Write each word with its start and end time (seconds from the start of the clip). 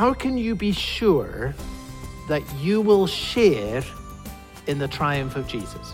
how 0.00 0.14
can 0.14 0.38
you 0.38 0.54
be 0.54 0.72
sure 0.72 1.54
that 2.26 2.42
you 2.54 2.80
will 2.80 3.06
share 3.06 3.84
in 4.66 4.78
the 4.78 4.88
triumph 4.88 5.36
of 5.36 5.46
Jesus? 5.46 5.92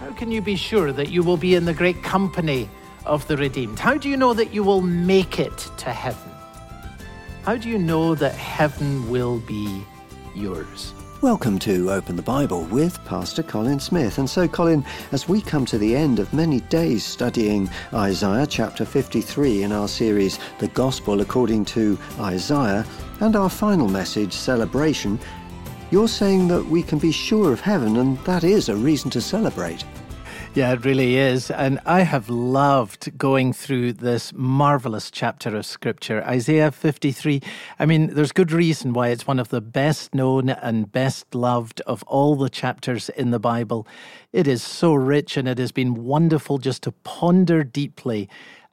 How 0.00 0.12
can 0.12 0.32
you 0.32 0.40
be 0.40 0.56
sure 0.56 0.92
that 0.92 1.10
you 1.10 1.22
will 1.22 1.36
be 1.36 1.54
in 1.54 1.66
the 1.66 1.74
great 1.74 2.02
company 2.02 2.70
of 3.04 3.28
the 3.28 3.36
redeemed? 3.36 3.78
How 3.78 3.98
do 3.98 4.08
you 4.08 4.16
know 4.16 4.32
that 4.32 4.54
you 4.54 4.64
will 4.64 4.80
make 4.80 5.38
it 5.38 5.58
to 5.76 5.92
heaven? 5.92 6.32
How 7.42 7.58
do 7.58 7.68
you 7.68 7.78
know 7.78 8.14
that 8.14 8.34
heaven 8.34 9.10
will 9.10 9.40
be 9.40 9.84
yours? 10.34 10.94
Welcome 11.22 11.58
to 11.60 11.90
Open 11.92 12.14
the 12.14 12.22
Bible 12.22 12.64
with 12.64 13.02
Pastor 13.06 13.42
Colin 13.42 13.80
Smith. 13.80 14.18
And 14.18 14.28
so, 14.28 14.46
Colin, 14.46 14.84
as 15.12 15.26
we 15.26 15.40
come 15.40 15.64
to 15.64 15.78
the 15.78 15.96
end 15.96 16.18
of 16.18 16.34
many 16.34 16.60
days 16.60 17.06
studying 17.06 17.70
Isaiah 17.94 18.46
chapter 18.46 18.84
53 18.84 19.62
in 19.62 19.72
our 19.72 19.88
series, 19.88 20.38
The 20.58 20.68
Gospel 20.68 21.22
According 21.22 21.64
to 21.66 21.98
Isaiah, 22.20 22.84
and 23.20 23.34
our 23.34 23.48
final 23.48 23.88
message, 23.88 24.34
Celebration, 24.34 25.18
you're 25.90 26.06
saying 26.06 26.48
that 26.48 26.66
we 26.66 26.82
can 26.82 26.98
be 26.98 27.12
sure 27.12 27.50
of 27.50 27.60
heaven, 27.60 27.96
and 27.96 28.18
that 28.18 28.44
is 28.44 28.68
a 28.68 28.76
reason 28.76 29.08
to 29.12 29.22
celebrate. 29.22 29.86
Yeah, 30.56 30.72
it 30.72 30.86
really 30.86 31.16
is. 31.16 31.50
And 31.50 31.80
I 31.84 32.00
have 32.00 32.30
loved 32.30 33.18
going 33.18 33.52
through 33.52 33.92
this 33.92 34.32
marvelous 34.34 35.10
chapter 35.10 35.54
of 35.54 35.66
Scripture, 35.66 36.24
Isaiah 36.24 36.70
53. 36.70 37.42
I 37.78 37.84
mean, 37.84 38.14
there's 38.14 38.32
good 38.32 38.50
reason 38.50 38.94
why 38.94 39.08
it's 39.08 39.26
one 39.26 39.38
of 39.38 39.50
the 39.50 39.60
best 39.60 40.14
known 40.14 40.48
and 40.48 40.90
best 40.90 41.34
loved 41.34 41.82
of 41.82 42.02
all 42.04 42.36
the 42.36 42.48
chapters 42.48 43.10
in 43.10 43.32
the 43.32 43.38
Bible. 43.38 43.86
It 44.32 44.48
is 44.48 44.62
so 44.62 44.94
rich 44.94 45.36
and 45.36 45.46
it 45.46 45.58
has 45.58 45.72
been 45.72 46.04
wonderful 46.06 46.56
just 46.56 46.82
to 46.84 46.92
ponder 46.92 47.62
deeply 47.62 48.26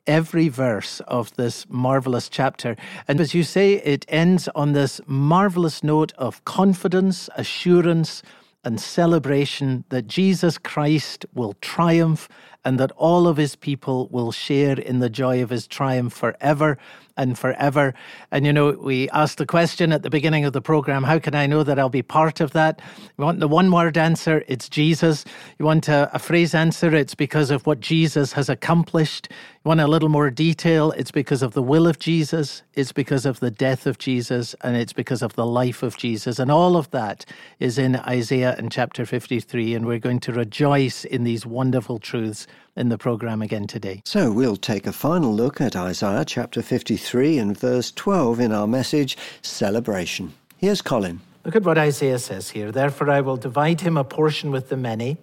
every 0.08 0.48
verse 0.48 1.02
of 1.02 1.36
this 1.36 1.66
marvelous 1.68 2.30
chapter. 2.30 2.78
And 3.10 3.20
as 3.20 3.34
you 3.34 3.44
say, 3.44 3.74
it 3.74 4.06
ends 4.08 4.48
on 4.56 4.72
this 4.72 5.02
marvelous 5.06 5.84
note 5.84 6.14
of 6.14 6.46
confidence, 6.46 7.30
assurance, 7.36 8.24
and 8.64 8.80
celebration 8.80 9.84
that 9.90 10.08
Jesus 10.08 10.58
Christ 10.58 11.26
will 11.34 11.54
triumph 11.62 12.30
and 12.64 12.80
that 12.80 12.92
all 12.94 13.28
of 13.28 13.38
his 13.38 13.56
people 13.56 14.08
will 14.10 14.32
share 14.32 14.80
in 14.80 15.00
the 15.00 15.10
joy 15.10 15.44
of 15.44 15.50
his 15.50 15.68
triumph 15.68 16.14
forever 16.14 16.78
and 17.18 17.38
forever. 17.38 17.94
And 18.32 18.46
you 18.46 18.54
know, 18.54 18.72
we 18.72 19.10
asked 19.10 19.38
the 19.38 19.46
question 19.46 19.92
at 19.92 20.04
the 20.04 20.10
beginning 20.10 20.46
of 20.46 20.54
the 20.54 20.62
program 20.62 21.04
how 21.04 21.20
can 21.20 21.36
I 21.36 21.48
know 21.48 21.64
that 21.64 21.80
I'll 21.80 21.90
be 21.90 22.02
part 22.02 22.42
of 22.42 22.52
that? 22.54 22.82
You 23.18 23.24
want 23.24 23.40
the 23.40 23.48
one 23.48 23.72
word 23.72 23.98
answer? 23.98 24.44
It's 24.48 24.70
Jesus. 24.70 25.26
You 25.60 25.66
want 25.66 25.88
a, 25.88 26.10
a 26.14 26.20
phrase 26.20 26.56
answer? 26.56 26.94
It's 26.96 27.16
because 27.16 27.52
of 27.52 27.66
what 27.66 27.80
Jesus 27.80 28.34
has 28.34 28.50
accomplished. 28.50 29.28
You 29.32 29.70
want 29.70 29.80
a 29.80 29.88
little 29.88 30.10
more 30.10 30.30
detail? 30.30 30.92
It's 30.92 31.12
because 31.12 31.42
of 31.42 31.54
the 31.54 31.62
will 31.62 31.88
of 31.88 32.00
Jesus, 32.00 32.64
it's 32.74 32.92
because 32.92 33.26
of 33.26 33.40
the 33.40 33.52
death 33.52 33.86
of 33.86 33.98
Jesus, 33.98 34.56
and 34.62 34.76
it's 34.76 34.94
because 34.94 35.22
of 35.22 35.34
the 35.36 35.46
life 35.46 35.84
of 35.84 35.96
Jesus. 35.96 36.40
And 36.40 36.52
all 36.52 36.76
of 36.76 36.92
that 36.92 37.26
is 37.60 37.78
in 37.78 37.96
Isaiah 37.96 38.56
in 38.58 38.70
chapter 38.70 39.06
53. 39.06 39.74
And 39.76 39.86
we're 39.86 40.00
going 40.00 40.20
to 40.22 40.34
rejoice 40.34 41.06
in 41.06 41.24
these 41.24 41.46
wonderful 41.46 42.00
truths 42.00 42.48
in 42.76 42.90
the 42.90 42.98
program 42.98 43.42
again 43.42 43.68
today. 43.68 44.02
So 44.06 44.32
we'll 44.32 44.58
take 44.58 44.88
a 44.88 44.92
final 44.92 45.34
look 45.34 45.62
at 45.62 45.76
Isaiah 45.76 46.26
chapter 46.26 46.62
53 46.62 47.38
and 47.38 47.58
verse 47.58 47.92
12 47.92 48.40
in 48.40 48.52
our 48.52 48.68
message, 48.68 49.18
Celebration. 49.42 50.34
Here's 50.58 50.82
Colin. 50.82 51.22
Look 51.46 51.56
at 51.56 51.64
what 51.64 51.78
Isaiah 51.78 52.20
says 52.20 52.52
here. 52.52 52.72
Therefore, 52.72 53.10
I 53.10 53.22
will 53.22 53.38
divide 53.38 53.82
him 53.82 53.98
a 53.98 54.04
portion 54.04 54.50
with 54.50 54.70
the 54.70 54.78
many, 54.78 55.18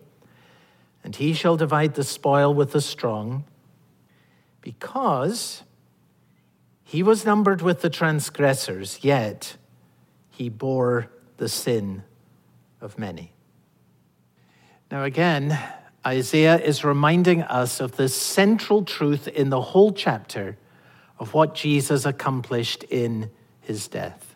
and 1.02 1.16
he 1.16 1.32
shall 1.32 1.56
divide 1.56 1.94
the 1.94 2.04
spoil 2.04 2.52
with 2.52 2.72
the 2.72 2.80
strong, 2.80 3.44
because 4.60 5.62
he 6.84 7.02
was 7.02 7.24
numbered 7.24 7.62
with 7.62 7.80
the 7.80 7.88
transgressors, 7.88 8.98
yet 9.02 9.56
he 10.28 10.48
bore 10.48 11.10
the 11.38 11.48
sin 11.48 12.02
of 12.80 12.98
many. 12.98 13.32
Now, 14.90 15.04
again, 15.04 15.58
Isaiah 16.06 16.58
is 16.58 16.84
reminding 16.84 17.42
us 17.42 17.80
of 17.80 17.96
the 17.96 18.08
central 18.08 18.84
truth 18.84 19.28
in 19.28 19.50
the 19.50 19.60
whole 19.60 19.92
chapter 19.92 20.56
of 21.18 21.34
what 21.34 21.54
Jesus 21.54 22.06
accomplished 22.06 22.84
in 22.84 23.30
his 23.60 23.86
death. 23.88 24.30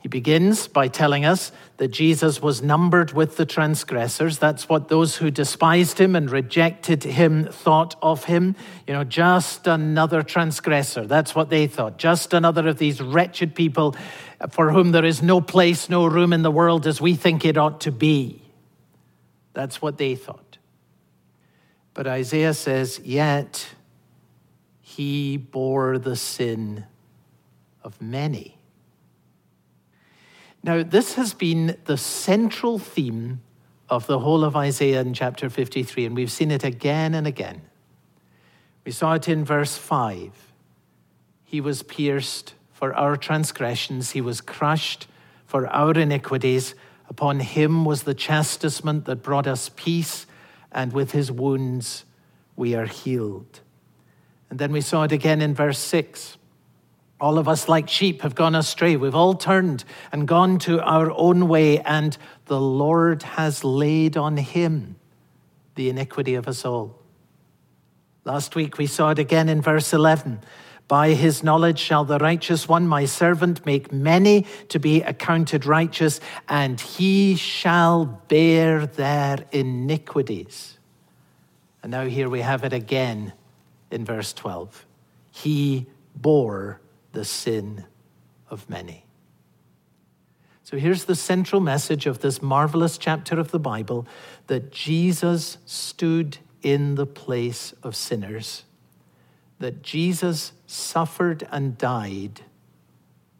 He 0.00 0.08
begins 0.08 0.66
by 0.66 0.88
telling 0.88 1.26
us 1.26 1.52
that 1.76 1.88
Jesus 1.88 2.40
was 2.40 2.62
numbered 2.62 3.12
with 3.12 3.36
the 3.36 3.44
transgressors. 3.44 4.38
That's 4.38 4.66
what 4.66 4.88
those 4.88 5.16
who 5.16 5.30
despised 5.30 6.00
him 6.00 6.16
and 6.16 6.30
rejected 6.30 7.04
him 7.04 7.44
thought 7.44 7.96
of 8.00 8.24
him. 8.24 8.56
You 8.86 8.94
know, 8.94 9.04
just 9.04 9.66
another 9.66 10.22
transgressor. 10.22 11.06
That's 11.06 11.34
what 11.34 11.50
they 11.50 11.66
thought. 11.66 11.98
Just 11.98 12.32
another 12.32 12.66
of 12.66 12.78
these 12.78 13.02
wretched 13.02 13.54
people 13.54 13.94
for 14.48 14.72
whom 14.72 14.92
there 14.92 15.04
is 15.04 15.22
no 15.22 15.42
place, 15.42 15.90
no 15.90 16.06
room 16.06 16.32
in 16.32 16.40
the 16.40 16.50
world 16.50 16.86
as 16.86 16.98
we 16.98 17.14
think 17.14 17.44
it 17.44 17.58
ought 17.58 17.82
to 17.82 17.92
be. 17.92 18.40
That's 19.52 19.82
what 19.82 19.98
they 19.98 20.14
thought. 20.14 20.49
But 21.94 22.06
Isaiah 22.06 22.54
says, 22.54 23.00
Yet 23.04 23.74
he 24.80 25.36
bore 25.36 25.98
the 25.98 26.16
sin 26.16 26.84
of 27.82 28.00
many. 28.00 28.58
Now, 30.62 30.82
this 30.82 31.14
has 31.14 31.32
been 31.32 31.78
the 31.86 31.96
central 31.96 32.78
theme 32.78 33.40
of 33.88 34.06
the 34.06 34.18
whole 34.18 34.44
of 34.44 34.54
Isaiah 34.56 35.00
in 35.00 35.14
chapter 35.14 35.48
53, 35.48 36.06
and 36.06 36.14
we've 36.14 36.30
seen 36.30 36.50
it 36.50 36.64
again 36.64 37.14
and 37.14 37.26
again. 37.26 37.62
We 38.84 38.92
saw 38.92 39.14
it 39.14 39.28
in 39.28 39.44
verse 39.44 39.76
5. 39.76 40.52
He 41.44 41.60
was 41.60 41.82
pierced 41.82 42.54
for 42.72 42.94
our 42.94 43.16
transgressions, 43.16 44.12
he 44.12 44.20
was 44.20 44.40
crushed 44.40 45.06
for 45.46 45.66
our 45.66 45.92
iniquities. 45.92 46.74
Upon 47.08 47.40
him 47.40 47.84
was 47.84 48.04
the 48.04 48.14
chastisement 48.14 49.04
that 49.06 49.16
brought 49.16 49.46
us 49.46 49.70
peace 49.74 50.26
and 50.72 50.92
with 50.92 51.12
his 51.12 51.30
wounds 51.30 52.04
we 52.56 52.74
are 52.74 52.86
healed. 52.86 53.60
And 54.50 54.58
then 54.58 54.72
we 54.72 54.80
saw 54.80 55.04
it 55.04 55.12
again 55.12 55.40
in 55.40 55.54
verse 55.54 55.78
6. 55.78 56.36
All 57.20 57.38
of 57.38 57.48
us, 57.48 57.68
like 57.68 57.88
sheep, 57.88 58.22
have 58.22 58.34
gone 58.34 58.54
astray. 58.54 58.96
We've 58.96 59.14
all 59.14 59.34
turned 59.34 59.84
and 60.10 60.26
gone 60.26 60.58
to 60.60 60.82
our 60.82 61.10
own 61.12 61.48
way, 61.48 61.80
and 61.80 62.16
the 62.46 62.60
Lord 62.60 63.22
has 63.22 63.62
laid 63.62 64.16
on 64.16 64.36
him 64.38 64.96
the 65.74 65.88
iniquity 65.88 66.34
of 66.34 66.48
us 66.48 66.64
all. 66.64 66.98
Last 68.24 68.54
week 68.54 68.78
we 68.78 68.86
saw 68.86 69.10
it 69.10 69.18
again 69.18 69.48
in 69.48 69.62
verse 69.62 69.92
11. 69.92 70.40
By 70.90 71.10
his 71.10 71.44
knowledge 71.44 71.78
shall 71.78 72.04
the 72.04 72.18
righteous 72.18 72.68
one, 72.68 72.88
my 72.88 73.04
servant, 73.04 73.64
make 73.64 73.92
many 73.92 74.44
to 74.70 74.80
be 74.80 75.02
accounted 75.02 75.64
righteous, 75.64 76.18
and 76.48 76.80
he 76.80 77.36
shall 77.36 78.04
bear 78.26 78.86
their 78.86 79.44
iniquities. 79.52 80.80
And 81.84 81.92
now 81.92 82.06
here 82.06 82.28
we 82.28 82.40
have 82.40 82.64
it 82.64 82.72
again 82.72 83.34
in 83.92 84.04
verse 84.04 84.32
12. 84.32 84.84
He 85.30 85.86
bore 86.16 86.80
the 87.12 87.24
sin 87.24 87.84
of 88.48 88.68
many. 88.68 89.04
So 90.64 90.76
here's 90.76 91.04
the 91.04 91.14
central 91.14 91.60
message 91.60 92.06
of 92.06 92.18
this 92.18 92.42
marvelous 92.42 92.98
chapter 92.98 93.38
of 93.38 93.52
the 93.52 93.60
Bible 93.60 94.08
that 94.48 94.72
Jesus 94.72 95.58
stood 95.66 96.38
in 96.62 96.96
the 96.96 97.06
place 97.06 97.74
of 97.84 97.94
sinners 97.94 98.64
that 99.60 99.82
Jesus 99.82 100.52
suffered 100.66 101.46
and 101.52 101.78
died 101.78 102.40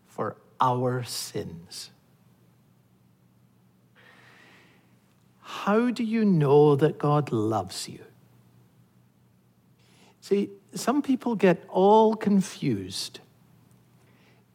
for 0.06 0.36
our 0.60 1.02
sins. 1.02 1.90
How 5.40 5.90
do 5.90 6.04
you 6.04 6.24
know 6.24 6.76
that 6.76 6.98
God 6.98 7.32
loves 7.32 7.88
you? 7.88 8.04
See, 10.20 10.50
some 10.74 11.02
people 11.02 11.34
get 11.34 11.64
all 11.68 12.14
confused 12.14 13.20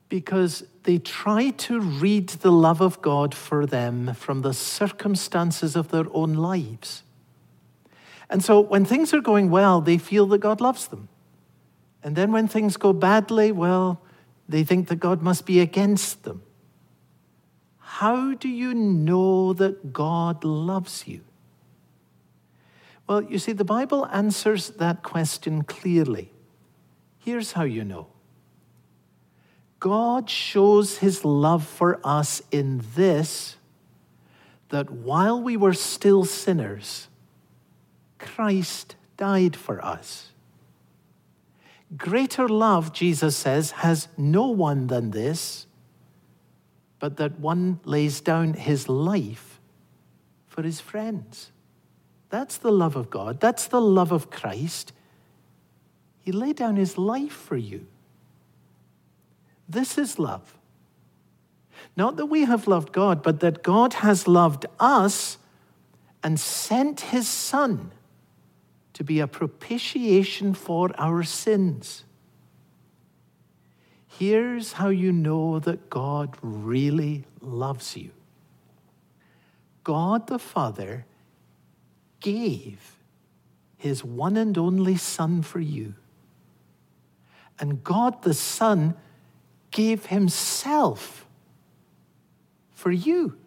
because 0.07 0.63
they 0.83 0.99
try 0.99 1.49
to 1.49 1.81
read 1.81 2.29
the 2.29 2.51
love 2.51 2.79
of 2.79 3.01
God 3.01 3.33
for 3.33 3.65
them 3.65 4.13
from 4.13 4.41
the 4.43 4.53
circumstances 4.53 5.75
of 5.75 5.89
their 5.89 6.05
own 6.13 6.35
lives. 6.35 7.01
And 8.29 8.43
so 8.43 8.59
when 8.59 8.85
things 8.85 9.13
are 9.13 9.21
going 9.21 9.49
well, 9.49 9.81
they 9.81 9.97
feel 9.97 10.27
that 10.27 10.37
God 10.37 10.61
loves 10.61 10.87
them. 10.87 11.09
And 12.05 12.15
then 12.15 12.31
when 12.31 12.47
things 12.47 12.77
go 12.77 12.93
badly, 12.93 13.51
well, 13.51 13.99
they 14.47 14.63
think 14.63 14.89
that 14.89 14.97
God 14.97 15.23
must 15.23 15.47
be 15.47 15.59
against 15.59 16.21
them. 16.21 16.43
How 17.79 18.35
do 18.35 18.47
you 18.47 18.75
know 18.75 19.53
that 19.53 19.91
God 19.91 20.43
loves 20.43 21.07
you? 21.07 21.21
Well, 23.07 23.23
you 23.23 23.39
see, 23.39 23.53
the 23.53 23.65
Bible 23.65 24.05
answers 24.11 24.69
that 24.69 25.01
question 25.01 25.63
clearly. 25.63 26.31
Here's 27.17 27.53
how 27.53 27.63
you 27.63 27.83
know 27.83 28.05
God 29.79 30.29
shows 30.29 30.99
his 30.99 31.25
love 31.25 31.65
for 31.65 31.99
us 32.03 32.39
in 32.51 32.83
this 32.93 33.55
that 34.69 34.91
while 34.91 35.41
we 35.41 35.57
were 35.57 35.73
still 35.73 36.23
sinners, 36.23 37.07
Christ 38.19 38.95
died 39.17 39.55
for 39.55 39.83
us. 39.83 40.29
Greater 41.97 42.47
love, 42.47 42.93
Jesus 42.93 43.37
says, 43.37 43.71
has 43.71 44.07
no 44.17 44.47
one 44.47 44.87
than 44.87 45.11
this 45.11 45.67
but 47.05 47.17
that 47.17 47.39
one 47.39 47.79
lays 47.83 48.21
down 48.21 48.53
his 48.53 48.89
life 48.89 49.59
for 50.47 50.63
his 50.63 50.79
friends. 50.79 51.51
That's 52.29 52.57
the 52.57 52.71
love 52.71 52.95
of 52.95 53.09
God. 53.09 53.39
That's 53.39 53.67
the 53.67 53.79
love 53.79 54.11
of 54.11 54.29
Christ. 54.29 54.91
He 56.21 56.31
laid 56.31 56.55
down 56.55 56.75
his 56.75 56.97
life 56.97 57.31
for 57.31 57.57
you. 57.57 57.85
This 59.69 59.97
is 59.97 60.17
love. 60.17 60.57
Not 61.95 62.17
that 62.17 62.25
we 62.25 62.45
have 62.45 62.67
loved 62.67 62.91
God, 62.91 63.21
but 63.21 63.39
that 63.41 63.61
God 63.61 63.93
has 63.93 64.27
loved 64.27 64.65
us 64.79 65.37
and 66.23 66.39
sent 66.39 67.01
his 67.01 67.27
Son 67.27 67.91
to 68.95 69.03
be 69.03 69.19
a 69.19 69.27
propitiation 69.27 70.53
for 70.53 70.89
our 70.97 71.21
sins. 71.21 72.05
Here's 74.07 74.73
how 74.73 74.87
you 74.87 75.11
know 75.11 75.59
that 75.59 75.89
God 75.89 76.37
really 76.41 77.25
loves 77.41 77.97
you 77.97 78.11
God 79.83 80.27
the 80.27 80.39
Father 80.39 81.05
gave 82.21 82.95
his 83.77 84.03
one 84.03 84.37
and 84.37 84.57
only 84.57 84.95
Son 84.95 85.41
for 85.41 85.59
you. 85.59 85.93
And 87.59 87.83
God 87.83 88.23
the 88.23 88.33
Son 88.33 88.95
gave 89.71 90.05
himself 90.05 91.27
for 92.73 92.91
you. 92.91 93.37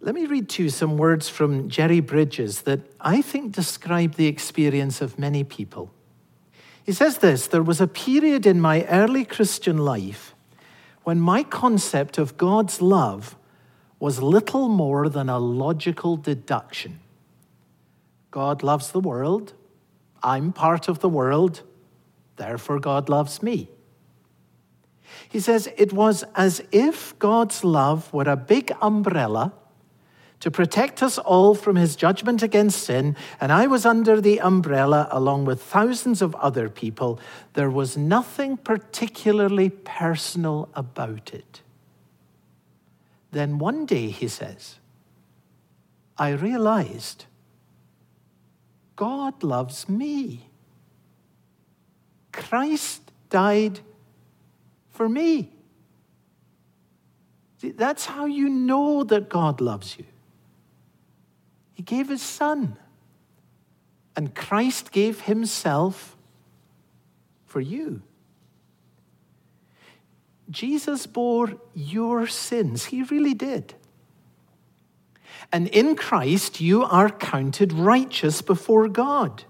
Let 0.00 0.14
me 0.14 0.26
read 0.26 0.48
to 0.50 0.62
you 0.62 0.70
some 0.70 0.96
words 0.96 1.28
from 1.28 1.68
Jerry 1.68 2.00
Bridges 2.00 2.62
that 2.62 2.80
I 3.00 3.20
think 3.20 3.52
describe 3.52 4.14
the 4.14 4.28
experience 4.28 5.00
of 5.00 5.18
many 5.18 5.42
people. 5.42 5.92
He 6.84 6.92
says 6.92 7.18
this 7.18 7.48
There 7.48 7.62
was 7.62 7.80
a 7.80 7.88
period 7.88 8.46
in 8.46 8.60
my 8.60 8.84
early 8.84 9.24
Christian 9.24 9.78
life 9.78 10.34
when 11.02 11.20
my 11.20 11.42
concept 11.42 12.16
of 12.16 12.36
God's 12.36 12.80
love 12.80 13.36
was 13.98 14.22
little 14.22 14.68
more 14.68 15.08
than 15.08 15.28
a 15.28 15.38
logical 15.38 16.16
deduction. 16.16 17.00
God 18.30 18.62
loves 18.62 18.92
the 18.92 19.00
world. 19.00 19.52
I'm 20.22 20.52
part 20.52 20.86
of 20.86 21.00
the 21.00 21.08
world. 21.08 21.62
Therefore, 22.36 22.78
God 22.78 23.08
loves 23.08 23.42
me. 23.42 23.68
He 25.28 25.40
says 25.40 25.68
it 25.76 25.92
was 25.92 26.24
as 26.36 26.62
if 26.70 27.18
God's 27.18 27.64
love 27.64 28.12
were 28.12 28.28
a 28.28 28.36
big 28.36 28.70
umbrella 28.80 29.52
to 30.40 30.50
protect 30.50 31.02
us 31.02 31.18
all 31.18 31.54
from 31.54 31.76
his 31.76 31.96
judgment 31.96 32.42
against 32.42 32.84
sin, 32.84 33.16
and 33.40 33.52
I 33.52 33.66
was 33.66 33.84
under 33.84 34.20
the 34.20 34.40
umbrella 34.40 35.08
along 35.10 35.46
with 35.46 35.62
thousands 35.62 36.22
of 36.22 36.34
other 36.36 36.68
people. 36.68 37.18
There 37.54 37.70
was 37.70 37.96
nothing 37.96 38.56
particularly 38.56 39.70
personal 39.70 40.68
about 40.74 41.34
it. 41.34 41.62
Then 43.32 43.58
one 43.58 43.84
day, 43.84 44.08
he 44.10 44.28
says, 44.28 44.78
I 46.16 46.30
realized 46.30 47.26
God 48.96 49.42
loves 49.42 49.88
me. 49.88 50.48
Christ 52.32 53.02
died 53.28 53.80
for 54.88 55.08
me. 55.08 55.52
That's 57.60 58.06
how 58.06 58.26
you 58.26 58.48
know 58.48 59.04
that 59.04 59.28
God 59.28 59.60
loves 59.60 59.98
you. 59.98 60.04
He 61.78 61.84
gave 61.84 62.08
his 62.08 62.22
son. 62.22 62.76
And 64.16 64.34
Christ 64.34 64.90
gave 64.90 65.20
himself 65.20 66.16
for 67.46 67.60
you. 67.60 68.02
Jesus 70.50 71.06
bore 71.06 71.52
your 71.74 72.26
sins. 72.26 72.86
He 72.86 73.04
really 73.04 73.32
did. 73.32 73.74
And 75.52 75.68
in 75.68 75.94
Christ, 75.94 76.60
you 76.60 76.82
are 76.82 77.10
counted 77.10 77.72
righteous 77.72 78.42
before 78.42 78.88
God. 78.88 79.44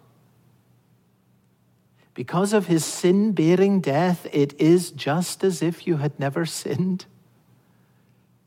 Because 2.12 2.52
of 2.52 2.66
his 2.66 2.84
sin 2.84 3.32
bearing 3.32 3.80
death, 3.80 4.26
it 4.32 4.52
is 4.60 4.90
just 4.90 5.42
as 5.42 5.62
if 5.62 5.86
you 5.86 5.96
had 5.96 6.20
never 6.20 6.44
sinned. 6.44 7.06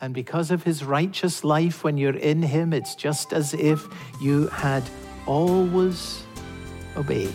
And 0.01 0.13
because 0.15 0.49
of 0.49 0.63
his 0.63 0.83
righteous 0.83 1.43
life, 1.43 1.83
when 1.83 1.95
you're 1.95 2.17
in 2.17 2.41
him, 2.41 2.73
it's 2.73 2.95
just 2.95 3.33
as 3.33 3.53
if 3.53 3.87
you 4.19 4.47
had 4.47 4.81
always 5.27 6.23
obeyed. 6.97 7.31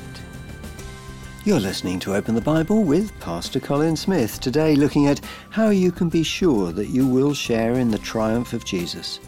You're 1.45 1.61
listening 1.61 2.01
to 2.01 2.17
Open 2.17 2.35
the 2.35 2.41
Bible 2.41 2.83
with 2.83 3.17
Pastor 3.21 3.61
Colin 3.61 3.95
Smith, 3.95 4.41
today 4.41 4.75
looking 4.75 5.07
at 5.07 5.21
how 5.51 5.69
you 5.69 5.93
can 5.93 6.09
be 6.09 6.25
sure 6.25 6.73
that 6.73 6.89
you 6.89 7.07
will 7.07 7.35
share 7.35 7.75
in 7.75 7.93
the 7.93 7.99
triumph 7.99 8.53
of 8.53 8.65
Jesus. 8.65 9.21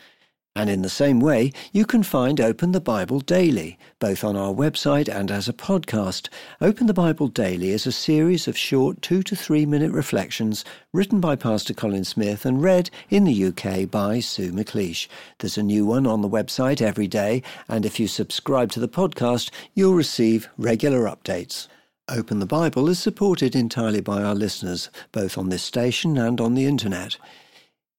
And 0.56 0.70
in 0.70 0.82
the 0.82 0.88
same 0.88 1.18
way, 1.18 1.52
you 1.72 1.84
can 1.84 2.04
find 2.04 2.40
Open 2.40 2.70
the 2.70 2.80
Bible 2.80 3.18
Daily, 3.18 3.76
both 3.98 4.22
on 4.22 4.36
our 4.36 4.54
website 4.54 5.08
and 5.08 5.28
as 5.28 5.48
a 5.48 5.52
podcast. 5.52 6.28
Open 6.60 6.86
the 6.86 6.94
Bible 6.94 7.26
Daily 7.26 7.70
is 7.70 7.88
a 7.88 7.92
series 7.92 8.46
of 8.46 8.56
short 8.56 9.02
two 9.02 9.24
to 9.24 9.34
three 9.34 9.66
minute 9.66 9.90
reflections 9.90 10.64
written 10.92 11.18
by 11.20 11.34
Pastor 11.34 11.74
Colin 11.74 12.04
Smith 12.04 12.46
and 12.46 12.62
read 12.62 12.88
in 13.10 13.24
the 13.24 13.46
UK 13.46 13.90
by 13.90 14.20
Sue 14.20 14.52
McLeish. 14.52 15.08
There's 15.40 15.58
a 15.58 15.62
new 15.64 15.84
one 15.84 16.06
on 16.06 16.22
the 16.22 16.28
website 16.28 16.80
every 16.80 17.08
day, 17.08 17.42
and 17.68 17.84
if 17.84 17.98
you 17.98 18.06
subscribe 18.06 18.70
to 18.72 18.80
the 18.80 18.86
podcast, 18.86 19.50
you'll 19.74 19.94
receive 19.94 20.48
regular 20.56 21.00
updates. 21.00 21.66
Open 22.08 22.38
the 22.38 22.46
Bible 22.46 22.88
is 22.88 23.00
supported 23.00 23.56
entirely 23.56 24.00
by 24.00 24.22
our 24.22 24.36
listeners, 24.36 24.88
both 25.10 25.36
on 25.36 25.48
this 25.48 25.64
station 25.64 26.16
and 26.16 26.40
on 26.40 26.54
the 26.54 26.66
internet. 26.66 27.16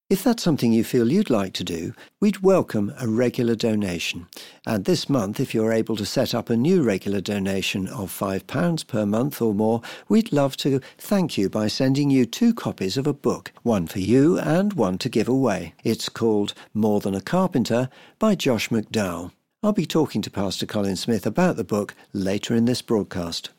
If 0.07 0.23
that's 0.23 0.43
something 0.43 0.71
you 0.71 0.83
feel 0.83 1.11
you'd 1.11 1.31
like 1.31 1.53
to 1.53 1.63
do, 1.63 1.95
we'd 2.21 2.41
welcome 2.41 2.93
a 2.99 3.07
regular 3.07 3.55
donation. 3.55 4.27
And 4.63 4.85
this 4.85 5.09
month, 5.09 5.39
if 5.39 5.55
you're 5.55 5.73
able 5.73 5.95
to 5.95 6.05
set 6.05 6.35
up 6.35 6.51
a 6.51 6.55
new 6.55 6.83
regular 6.83 7.21
donation 7.21 7.87
of 7.87 8.11
£5 8.11 8.85
per 8.85 9.03
month 9.07 9.41
or 9.41 9.55
more, 9.55 9.81
we'd 10.07 10.31
love 10.31 10.57
to 10.57 10.79
thank 10.99 11.39
you 11.39 11.49
by 11.49 11.65
sending 11.65 12.11
you 12.11 12.27
two 12.27 12.53
copies 12.53 12.97
of 12.97 13.07
a 13.07 13.13
book, 13.13 13.51
one 13.63 13.87
for 13.87 13.97
you 13.97 14.37
and 14.37 14.73
one 14.73 14.99
to 14.99 15.09
give 15.09 15.27
away. 15.27 15.73
It's 15.83 16.07
called 16.07 16.53
More 16.71 16.99
Than 16.99 17.15
a 17.15 17.21
Carpenter 17.21 17.89
by 18.19 18.35
Josh 18.35 18.69
McDowell. 18.69 19.31
I'll 19.63 19.73
be 19.73 19.87
talking 19.87 20.21
to 20.21 20.29
Pastor 20.29 20.67
Colin 20.67 20.97
Smith 20.97 21.25
about 21.25 21.55
the 21.55 21.63
book 21.63 21.95
later 22.13 22.53
in 22.53 22.65
this 22.65 22.83
broadcast. 22.83 23.49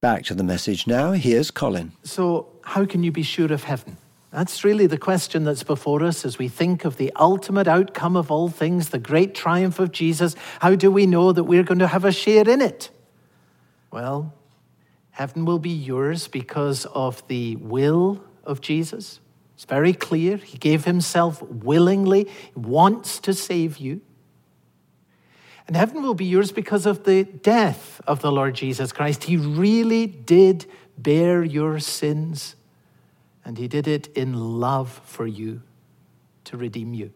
Back 0.00 0.22
to 0.26 0.34
the 0.34 0.44
message 0.44 0.86
now. 0.86 1.12
Here's 1.12 1.50
Colin. 1.50 1.90
So, 2.04 2.46
how 2.62 2.84
can 2.86 3.02
you 3.02 3.10
be 3.10 3.24
sure 3.24 3.52
of 3.52 3.64
heaven? 3.64 3.96
That's 4.32 4.62
really 4.62 4.86
the 4.86 4.98
question 4.98 5.42
that's 5.42 5.64
before 5.64 6.04
us 6.04 6.24
as 6.24 6.38
we 6.38 6.46
think 6.46 6.84
of 6.84 6.96
the 6.96 7.12
ultimate 7.16 7.66
outcome 7.66 8.16
of 8.16 8.30
all 8.30 8.48
things, 8.48 8.90
the 8.90 8.98
great 8.98 9.34
triumph 9.34 9.80
of 9.80 9.90
Jesus. 9.90 10.36
How 10.60 10.76
do 10.76 10.90
we 10.90 11.06
know 11.06 11.32
that 11.32 11.44
we're 11.44 11.64
going 11.64 11.80
to 11.80 11.88
have 11.88 12.04
a 12.04 12.12
share 12.12 12.48
in 12.48 12.60
it? 12.60 12.90
Well, 13.90 14.32
heaven 15.10 15.44
will 15.44 15.58
be 15.58 15.70
yours 15.70 16.28
because 16.28 16.86
of 16.86 17.26
the 17.26 17.56
will 17.56 18.22
of 18.44 18.60
Jesus. 18.60 19.18
It's 19.56 19.64
very 19.64 19.92
clear. 19.92 20.36
He 20.36 20.58
gave 20.58 20.84
himself 20.84 21.42
willingly, 21.42 22.28
wants 22.54 23.18
to 23.20 23.34
save 23.34 23.78
you. 23.78 24.00
And 25.66 25.76
heaven 25.76 26.02
will 26.02 26.14
be 26.14 26.24
yours 26.24 26.52
because 26.52 26.86
of 26.86 27.02
the 27.02 27.24
death 27.24 28.00
of 28.06 28.22
the 28.22 28.30
Lord 28.30 28.54
Jesus 28.54 28.92
Christ. 28.92 29.24
He 29.24 29.36
really 29.36 30.06
did 30.06 30.66
bear 30.96 31.42
your 31.42 31.80
sins 31.80 32.54
and 33.44 33.58
he 33.58 33.68
did 33.68 33.88
it 33.88 34.08
in 34.16 34.60
love 34.60 35.00
for 35.04 35.26
you 35.26 35.62
to 36.44 36.56
redeem 36.56 36.94
you. 36.94 37.12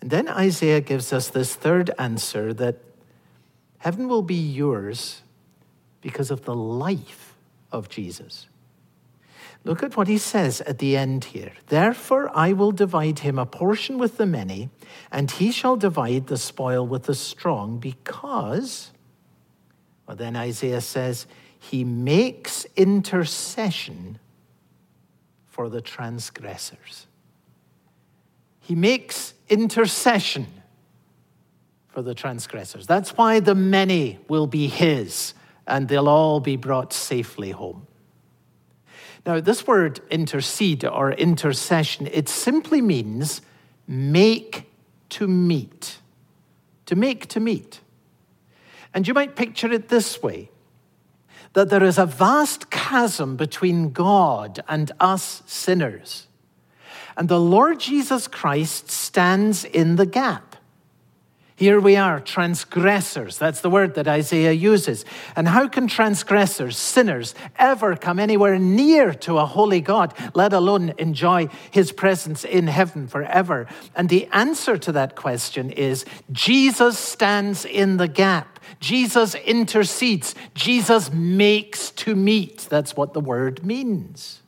And 0.00 0.10
then 0.10 0.28
Isaiah 0.28 0.80
gives 0.80 1.12
us 1.12 1.28
this 1.28 1.54
third 1.54 1.90
answer 1.98 2.54
that 2.54 2.76
heaven 3.78 4.08
will 4.08 4.22
be 4.22 4.34
yours 4.34 5.22
because 6.00 6.30
of 6.30 6.44
the 6.44 6.54
life 6.54 7.34
of 7.70 7.88
Jesus. 7.88 8.48
Look 9.62 9.82
at 9.82 9.96
what 9.96 10.08
he 10.08 10.16
says 10.16 10.62
at 10.62 10.78
the 10.78 10.96
end 10.96 11.24
here. 11.24 11.52
Therefore, 11.66 12.30
I 12.34 12.54
will 12.54 12.72
divide 12.72 13.18
him 13.18 13.38
a 13.38 13.44
portion 13.44 13.98
with 13.98 14.16
the 14.16 14.24
many, 14.24 14.70
and 15.12 15.30
he 15.30 15.52
shall 15.52 15.76
divide 15.76 16.28
the 16.28 16.38
spoil 16.38 16.86
with 16.86 17.02
the 17.02 17.14
strong, 17.14 17.78
because, 17.78 18.90
well, 20.06 20.16
then 20.16 20.34
Isaiah 20.34 20.80
says, 20.80 21.26
he 21.58 21.84
makes 21.84 22.64
intercession 22.74 24.18
for 25.60 25.68
the 25.68 25.82
transgressors. 25.82 27.06
He 28.60 28.74
makes 28.74 29.34
intercession 29.46 30.46
for 31.88 32.00
the 32.00 32.14
transgressors. 32.14 32.86
That's 32.86 33.10
why 33.10 33.40
the 33.40 33.54
many 33.54 34.18
will 34.26 34.46
be 34.46 34.68
his 34.68 35.34
and 35.66 35.86
they'll 35.86 36.08
all 36.08 36.40
be 36.40 36.56
brought 36.56 36.94
safely 36.94 37.50
home. 37.50 37.86
Now, 39.26 39.38
this 39.40 39.66
word 39.66 40.00
intercede 40.10 40.82
or 40.86 41.12
intercession, 41.12 42.08
it 42.10 42.30
simply 42.30 42.80
means 42.80 43.42
make 43.86 44.64
to 45.10 45.28
meet. 45.28 45.98
To 46.86 46.96
make 46.96 47.26
to 47.26 47.38
meet. 47.38 47.80
And 48.94 49.06
you 49.06 49.12
might 49.12 49.36
picture 49.36 49.70
it 49.70 49.90
this 49.90 50.22
way 50.22 50.50
that 51.52 51.68
there 51.68 51.82
is 51.82 51.98
a 51.98 52.06
vast 52.06 52.70
chasm 52.70 53.36
between 53.36 53.90
God 53.90 54.60
and 54.68 54.92
us 55.00 55.42
sinners. 55.46 56.26
And 57.16 57.28
the 57.28 57.40
Lord 57.40 57.80
Jesus 57.80 58.28
Christ 58.28 58.90
stands 58.90 59.64
in 59.64 59.96
the 59.96 60.06
gap. 60.06 60.49
Here 61.60 61.78
we 61.78 61.94
are, 61.96 62.20
transgressors. 62.20 63.36
That's 63.36 63.60
the 63.60 63.68
word 63.68 63.94
that 63.96 64.08
Isaiah 64.08 64.52
uses. 64.52 65.04
And 65.36 65.46
how 65.46 65.68
can 65.68 65.88
transgressors, 65.88 66.78
sinners, 66.78 67.34
ever 67.58 67.96
come 67.96 68.18
anywhere 68.18 68.58
near 68.58 69.12
to 69.12 69.36
a 69.36 69.44
holy 69.44 69.82
God, 69.82 70.14
let 70.32 70.54
alone 70.54 70.94
enjoy 70.96 71.48
his 71.70 71.92
presence 71.92 72.44
in 72.46 72.66
heaven 72.66 73.06
forever? 73.06 73.66
And 73.94 74.08
the 74.08 74.26
answer 74.32 74.78
to 74.78 74.92
that 74.92 75.16
question 75.16 75.70
is 75.70 76.06
Jesus 76.32 76.98
stands 76.98 77.66
in 77.66 77.98
the 77.98 78.08
gap. 78.08 78.58
Jesus 78.80 79.34
intercedes. 79.34 80.34
Jesus 80.54 81.12
makes 81.12 81.90
to 81.90 82.16
meet. 82.16 82.68
That's 82.70 82.96
what 82.96 83.12
the 83.12 83.20
word 83.20 83.66
means. 83.66 84.39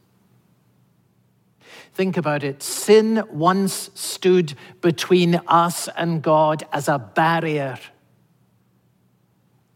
Think 1.95 2.17
about 2.17 2.43
it. 2.43 2.63
Sin 2.63 3.23
once 3.31 3.91
stood 3.95 4.55
between 4.81 5.41
us 5.47 5.89
and 5.97 6.23
God 6.23 6.65
as 6.73 6.89
a 6.89 6.99
barrier. 6.99 7.79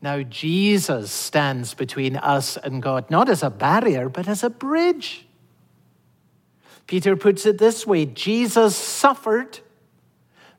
Now, 0.00 0.22
Jesus 0.22 1.10
stands 1.10 1.74
between 1.74 2.16
us 2.16 2.56
and 2.56 2.82
God, 2.82 3.10
not 3.10 3.28
as 3.28 3.42
a 3.42 3.50
barrier, 3.50 4.08
but 4.08 4.28
as 4.28 4.42
a 4.42 4.50
bridge. 4.50 5.26
Peter 6.86 7.16
puts 7.16 7.44
it 7.44 7.58
this 7.58 7.86
way 7.86 8.06
Jesus 8.06 8.76
suffered 8.76 9.60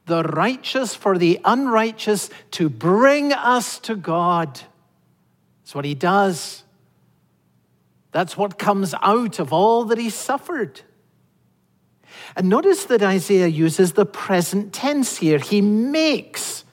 the 0.06 0.24
righteous 0.24 0.96
for 0.96 1.18
the 1.18 1.40
unrighteous 1.44 2.30
to 2.52 2.70
bring 2.70 3.34
us 3.34 3.80
to 3.80 3.96
God. 3.96 4.62
That's 5.62 5.76
what 5.76 5.86
he 5.86 5.96
does. 5.96 6.64
That's 8.12 8.38
what 8.38 8.58
comes 8.58 8.94
out 9.02 9.40
of 9.40 9.52
all 9.52 9.86
that 9.86 9.98
he 9.98 10.10
suffered. 10.10 10.82
And 12.38 12.50
notice 12.50 12.86
that 12.86 13.02
Isaiah 13.02 13.48
uses 13.48 13.94
the 13.94 14.06
present 14.06 14.72
tense 14.72 15.18
here. 15.18 15.40
He 15.40 15.60
makes 15.60 16.66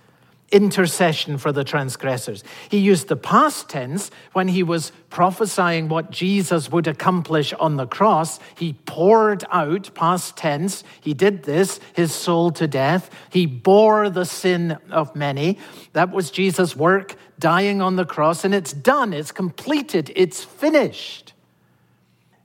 intercession 0.53 1.39
for 1.39 1.53
the 1.53 1.65
transgressors. 1.65 2.45
He 2.69 2.79
used 2.79 3.09
the 3.09 3.17
past 3.17 3.71
tense 3.71 4.11
when 4.35 4.49
he 4.49 4.63
was 4.63 4.93
prophesying 5.09 5.89
what 5.89 6.11
Jesus 6.11 6.71
would 6.71 6.87
accomplish 6.87 7.55
on 7.55 7.77
the 7.77 7.87
cross. 7.87 8.39
He 8.57 8.75
poured 8.85 9.45
out, 9.51 9.93
past 9.95 10.37
tense, 10.37 10.85
he 11.01 11.15
did 11.15 11.43
this, 11.43 11.81
his 11.95 12.13
soul 12.13 12.51
to 12.53 12.69
death. 12.69 13.11
He 13.31 13.47
bore 13.47 14.11
the 14.11 14.27
sin 14.27 14.79
of 14.91 15.17
many. 15.17 15.59
That 15.95 16.13
was 16.13 16.31
Jesus' 16.31 16.77
work, 16.77 17.17
dying 17.39 17.81
on 17.81 17.97
the 17.97 18.05
cross, 18.05 18.45
and 18.45 18.55
it's 18.55 18.73
done, 18.73 19.13
it's 19.13 19.33
completed, 19.33 20.13
it's 20.15 20.45
finished. 20.45 21.34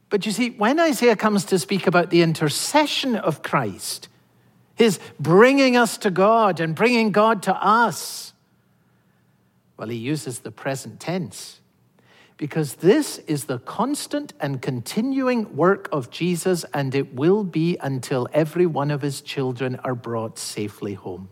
But 0.09 0.25
you 0.25 0.31
see, 0.31 0.49
when 0.51 0.79
Isaiah 0.79 1.15
comes 1.15 1.45
to 1.45 1.59
speak 1.59 1.85
about 1.85 2.09
the 2.09 2.21
intercession 2.21 3.15
of 3.15 3.43
Christ, 3.43 4.07
his 4.75 4.99
bringing 5.19 5.77
us 5.77 5.97
to 5.99 6.09
God 6.09 6.59
and 6.59 6.75
bringing 6.75 7.11
God 7.11 7.43
to 7.43 7.55
us, 7.55 8.33
well, 9.77 9.89
he 9.89 9.97
uses 9.97 10.39
the 10.39 10.51
present 10.51 10.99
tense 10.99 11.61
because 12.37 12.75
this 12.75 13.17
is 13.19 13.45
the 13.45 13.59
constant 13.59 14.33
and 14.39 14.61
continuing 14.61 15.57
work 15.57 15.89
of 15.91 16.09
Jesus, 16.09 16.63
and 16.73 16.95
it 16.95 17.13
will 17.13 17.43
be 17.43 17.77
until 17.81 18.29
every 18.31 18.65
one 18.65 18.91
of 18.91 19.01
his 19.01 19.19
children 19.19 19.75
are 19.83 19.93
brought 19.93 20.39
safely 20.39 20.93
home. 20.93 21.27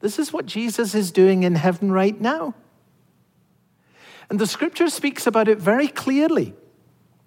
This 0.00 0.18
is 0.18 0.32
what 0.32 0.46
Jesus 0.46 0.96
is 0.96 1.12
doing 1.12 1.44
in 1.44 1.54
heaven 1.54 1.92
right 1.92 2.20
now. 2.20 2.54
And 4.28 4.40
the 4.40 4.48
scripture 4.48 4.88
speaks 4.88 5.28
about 5.28 5.46
it 5.46 5.58
very 5.58 5.86
clearly. 5.86 6.54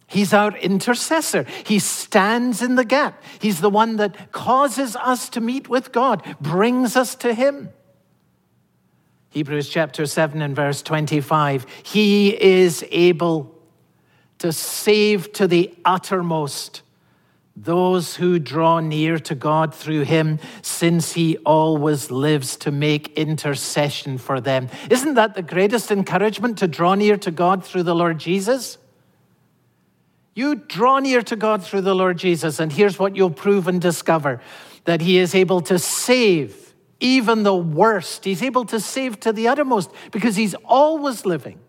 He's 0.07 0.33
our 0.33 0.55
intercessor. 0.57 1.45
He 1.65 1.79
stands 1.79 2.61
in 2.61 2.75
the 2.75 2.85
gap. 2.85 3.23
He's 3.39 3.61
the 3.61 3.69
one 3.69 3.95
that 3.97 4.31
causes 4.31 4.95
us 4.95 5.29
to 5.29 5.41
meet 5.41 5.67
with 5.67 5.91
God, 5.91 6.23
brings 6.39 6.95
us 6.95 7.15
to 7.15 7.33
Him. 7.33 7.69
Hebrews 9.29 9.67
chapter 9.67 10.05
7 10.05 10.41
and 10.41 10.55
verse 10.55 10.81
25 10.81 11.65
He 11.83 12.41
is 12.41 12.85
able 12.91 13.53
to 14.39 14.53
save 14.53 15.33
to 15.33 15.47
the 15.47 15.73
uttermost 15.83 16.81
those 17.55 18.17
who 18.17 18.37
draw 18.37 18.79
near 18.79 19.17
to 19.17 19.33
God 19.33 19.73
through 19.73 20.01
him, 20.01 20.39
since 20.61 21.13
he 21.13 21.37
always 21.37 22.11
lives 22.11 22.57
to 22.57 22.71
make 22.71 23.13
intercession 23.17 24.17
for 24.17 24.41
them. 24.41 24.67
Isn't 24.89 25.13
that 25.13 25.35
the 25.35 25.41
greatest 25.41 25.89
encouragement 25.89 26.57
to 26.57 26.67
draw 26.67 26.95
near 26.95 27.15
to 27.17 27.31
God 27.31 27.63
through 27.63 27.83
the 27.83 27.95
Lord 27.95 28.19
Jesus? 28.19 28.77
You 30.35 30.55
draw 30.55 30.99
near 30.99 31.21
to 31.23 31.35
God 31.37 31.63
through 31.63 31.81
the 31.81 31.95
Lord 31.95 32.17
Jesus, 32.17 32.59
and 32.59 32.71
here's 32.71 32.99
what 32.99 33.15
you'll 33.15 33.31
prove 33.31 33.67
and 33.69 33.81
discover 33.81 34.41
that 34.83 35.01
He 35.01 35.17
is 35.17 35.33
able 35.33 35.61
to 35.61 35.79
save 35.79 36.73
even 36.99 37.43
the 37.43 37.55
worst. 37.55 38.25
He's 38.25 38.43
able 38.43 38.65
to 38.65 38.79
save 38.79 39.19
to 39.21 39.31
the 39.31 39.47
uttermost 39.47 39.91
because 40.11 40.35
He's 40.35 40.53
always 40.65 41.25
living 41.25 41.59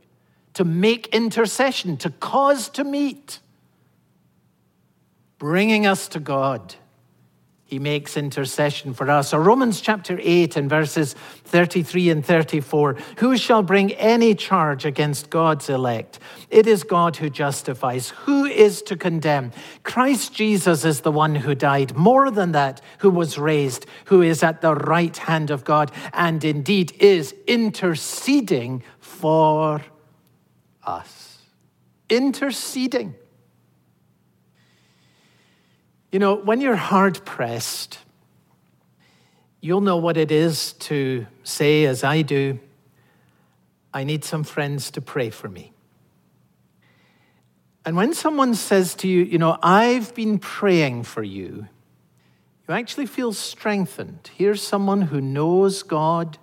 to 0.54 0.64
make 0.64 1.06
intercession, 1.08 1.96
to 1.98 2.10
cause 2.10 2.68
to 2.70 2.82
meet, 2.82 3.38
bringing 5.38 5.86
us 5.86 6.08
to 6.08 6.18
God 6.18 6.74
he 7.68 7.80
makes 7.80 8.16
intercession 8.16 8.94
for 8.94 9.10
us. 9.10 9.34
Or 9.34 9.42
Romans 9.42 9.80
chapter 9.80 10.16
8 10.22 10.56
and 10.56 10.70
verses 10.70 11.14
33 11.14 12.10
and 12.10 12.24
34 12.24 12.96
Who 13.18 13.36
shall 13.36 13.64
bring 13.64 13.92
any 13.94 14.36
charge 14.36 14.84
against 14.84 15.30
God's 15.30 15.68
elect? 15.68 16.20
It 16.48 16.68
is 16.68 16.84
God 16.84 17.16
who 17.16 17.28
justifies. 17.28 18.10
Who 18.10 18.44
is 18.44 18.82
to 18.82 18.96
condemn? 18.96 19.50
Christ 19.82 20.32
Jesus 20.32 20.84
is 20.84 21.00
the 21.00 21.10
one 21.10 21.34
who 21.34 21.56
died, 21.56 21.96
more 21.96 22.30
than 22.30 22.52
that, 22.52 22.80
who 22.98 23.10
was 23.10 23.36
raised, 23.36 23.86
who 24.04 24.22
is 24.22 24.44
at 24.44 24.60
the 24.60 24.76
right 24.76 25.16
hand 25.16 25.50
of 25.50 25.64
God, 25.64 25.90
and 26.12 26.44
indeed 26.44 26.92
is 27.00 27.34
interceding 27.48 28.84
for 29.00 29.82
us. 30.84 31.38
Interceding. 32.08 33.16
You 36.12 36.18
know, 36.18 36.34
when 36.34 36.60
you're 36.60 36.76
hard 36.76 37.24
pressed, 37.24 37.98
you'll 39.60 39.80
know 39.80 39.96
what 39.96 40.16
it 40.16 40.30
is 40.30 40.72
to 40.74 41.26
say, 41.44 41.84
as 41.84 42.04
I 42.04 42.22
do, 42.22 42.58
I 43.92 44.04
need 44.04 44.24
some 44.24 44.44
friends 44.44 44.90
to 44.92 45.00
pray 45.00 45.30
for 45.30 45.48
me. 45.48 45.72
And 47.84 47.96
when 47.96 48.14
someone 48.14 48.56
says 48.56 48.96
to 48.96 49.08
you, 49.08 49.22
you 49.22 49.38
know, 49.38 49.58
I've 49.62 50.12
been 50.14 50.40
praying 50.40 51.04
for 51.04 51.22
you, 51.22 51.68
you 52.68 52.74
actually 52.74 53.06
feel 53.06 53.32
strengthened. 53.32 54.28
Here's 54.34 54.60
someone 54.60 55.02
who 55.02 55.20
knows 55.20 55.84
God, 55.84 56.36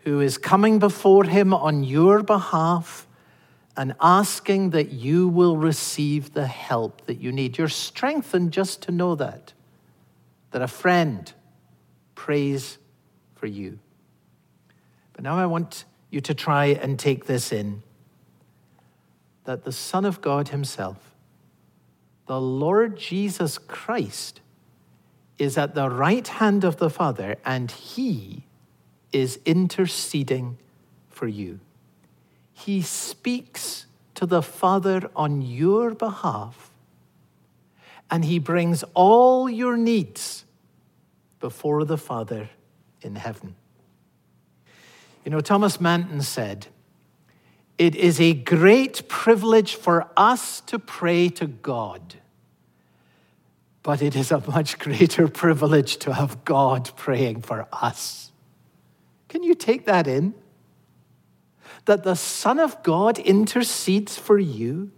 who 0.00 0.20
is 0.20 0.38
coming 0.38 0.78
before 0.78 1.24
Him 1.24 1.52
on 1.52 1.82
your 1.82 2.22
behalf 2.22 3.07
and 3.78 3.94
asking 4.00 4.70
that 4.70 4.90
you 4.90 5.28
will 5.28 5.56
receive 5.56 6.34
the 6.34 6.48
help 6.48 7.06
that 7.06 7.20
you 7.20 7.30
need. 7.30 7.56
You're 7.56 7.68
strengthened 7.68 8.52
just 8.52 8.82
to 8.82 8.90
know 8.90 9.14
that, 9.14 9.52
that 10.50 10.60
a 10.60 10.66
friend 10.66 11.32
prays 12.16 12.78
for 13.36 13.46
you. 13.46 13.78
But 15.12 15.22
now 15.22 15.38
I 15.38 15.46
want 15.46 15.84
you 16.10 16.20
to 16.22 16.34
try 16.34 16.66
and 16.66 16.98
take 16.98 17.26
this 17.26 17.52
in 17.52 17.84
that 19.44 19.62
the 19.62 19.70
Son 19.70 20.04
of 20.04 20.20
God 20.20 20.48
Himself, 20.48 21.14
the 22.26 22.40
Lord 22.40 22.98
Jesus 22.98 23.58
Christ, 23.58 24.40
is 25.38 25.56
at 25.56 25.76
the 25.76 25.88
right 25.88 26.26
hand 26.26 26.64
of 26.64 26.78
the 26.78 26.90
Father 26.90 27.36
and 27.44 27.70
He 27.70 28.44
is 29.12 29.38
interceding 29.44 30.58
for 31.08 31.28
you. 31.28 31.60
He 32.58 32.82
speaks 32.82 33.86
to 34.14 34.26
the 34.26 34.42
Father 34.42 35.10
on 35.14 35.42
your 35.42 35.94
behalf, 35.94 36.70
and 38.10 38.24
He 38.24 38.38
brings 38.38 38.84
all 38.94 39.48
your 39.48 39.76
needs 39.76 40.44
before 41.40 41.84
the 41.84 41.98
Father 41.98 42.50
in 43.00 43.16
heaven. 43.16 43.54
You 45.24 45.30
know, 45.30 45.40
Thomas 45.40 45.80
Manton 45.80 46.22
said, 46.22 46.66
It 47.76 47.94
is 47.94 48.20
a 48.20 48.34
great 48.34 49.08
privilege 49.08 49.74
for 49.74 50.10
us 50.16 50.60
to 50.62 50.78
pray 50.78 51.28
to 51.30 51.46
God 51.46 52.16
but 53.88 54.02
it 54.02 54.14
is 54.14 54.30
a 54.30 54.38
much 54.46 54.78
greater 54.78 55.26
privilege 55.44 55.96
to 55.96 56.12
have 56.12 56.44
God 56.44 56.90
praying 56.94 57.40
for 57.40 57.66
us. 57.72 58.32
Can 59.28 59.42
you 59.42 59.54
take 59.54 59.86
that 59.86 60.06
in? 60.06 60.34
That 61.88 62.04
the 62.04 62.16
Son 62.16 62.60
of 62.60 62.82
God 62.82 63.18
intercedes 63.18 64.18
for 64.18 64.38
you? 64.38 64.90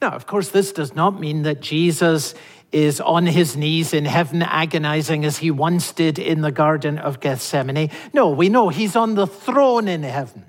Now, 0.00 0.12
of 0.12 0.26
course, 0.26 0.48
this 0.48 0.72
does 0.72 0.94
not 0.94 1.20
mean 1.20 1.42
that 1.42 1.60
Jesus 1.60 2.34
is 2.72 2.98
on 2.98 3.26
his 3.26 3.54
knees 3.54 3.92
in 3.92 4.06
heaven, 4.06 4.40
agonizing 4.40 5.26
as 5.26 5.36
he 5.36 5.50
once 5.50 5.92
did 5.92 6.18
in 6.18 6.40
the 6.40 6.50
Garden 6.50 6.96
of 6.96 7.20
Gethsemane. 7.20 7.90
No, 8.14 8.30
we 8.30 8.48
know 8.48 8.70
he's 8.70 8.96
on 8.96 9.16
the 9.16 9.26
throne 9.26 9.86
in 9.86 10.02
heaven. 10.02 10.46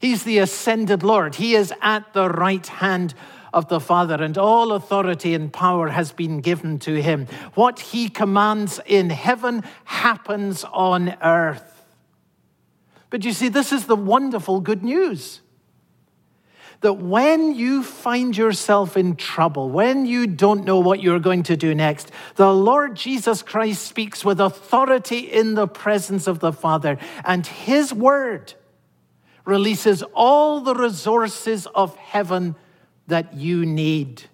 He's 0.00 0.24
the 0.24 0.38
ascended 0.38 1.04
Lord. 1.04 1.36
He 1.36 1.54
is 1.54 1.72
at 1.80 2.12
the 2.12 2.28
right 2.28 2.66
hand 2.66 3.14
of 3.54 3.68
the 3.68 3.78
Father, 3.78 4.20
and 4.20 4.36
all 4.36 4.72
authority 4.72 5.32
and 5.32 5.52
power 5.52 5.90
has 5.90 6.10
been 6.10 6.40
given 6.40 6.80
to 6.80 7.00
him. 7.00 7.28
What 7.54 7.78
he 7.78 8.08
commands 8.08 8.80
in 8.84 9.10
heaven 9.10 9.62
happens 9.84 10.64
on 10.64 11.16
earth. 11.22 11.77
But 13.10 13.24
you 13.24 13.32
see, 13.32 13.48
this 13.48 13.72
is 13.72 13.86
the 13.86 13.96
wonderful 13.96 14.60
good 14.60 14.82
news 14.82 15.40
that 16.80 16.94
when 16.94 17.54
you 17.54 17.82
find 17.82 18.36
yourself 18.36 18.96
in 18.96 19.16
trouble, 19.16 19.68
when 19.68 20.06
you 20.06 20.26
don't 20.26 20.64
know 20.64 20.78
what 20.78 21.02
you're 21.02 21.18
going 21.18 21.42
to 21.42 21.56
do 21.56 21.74
next, 21.74 22.12
the 22.36 22.52
Lord 22.52 22.94
Jesus 22.94 23.42
Christ 23.42 23.84
speaks 23.84 24.24
with 24.24 24.40
authority 24.40 25.18
in 25.18 25.54
the 25.54 25.66
presence 25.66 26.26
of 26.26 26.38
the 26.38 26.52
Father, 26.52 26.98
and 27.24 27.46
His 27.46 27.92
word 27.92 28.54
releases 29.44 30.02
all 30.14 30.60
the 30.60 30.74
resources 30.74 31.66
of 31.74 31.96
heaven 31.96 32.54
that 33.08 33.34
you 33.34 33.66
need. 33.66 34.24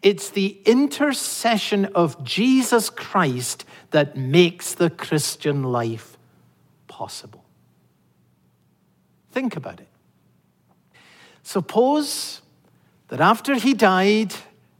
It's 0.00 0.30
the 0.30 0.58
intercession 0.64 1.84
of 1.94 2.24
Jesus 2.24 2.90
Christ 2.90 3.64
that 3.90 4.16
makes 4.16 4.74
the 4.74 4.90
Christian 4.90 5.62
life 5.62 6.16
possible. 6.88 7.41
Think 9.32 9.56
about 9.56 9.80
it. 9.80 9.88
Suppose 11.42 12.42
that 13.08 13.20
after 13.20 13.54
he 13.54 13.74
died 13.74 14.34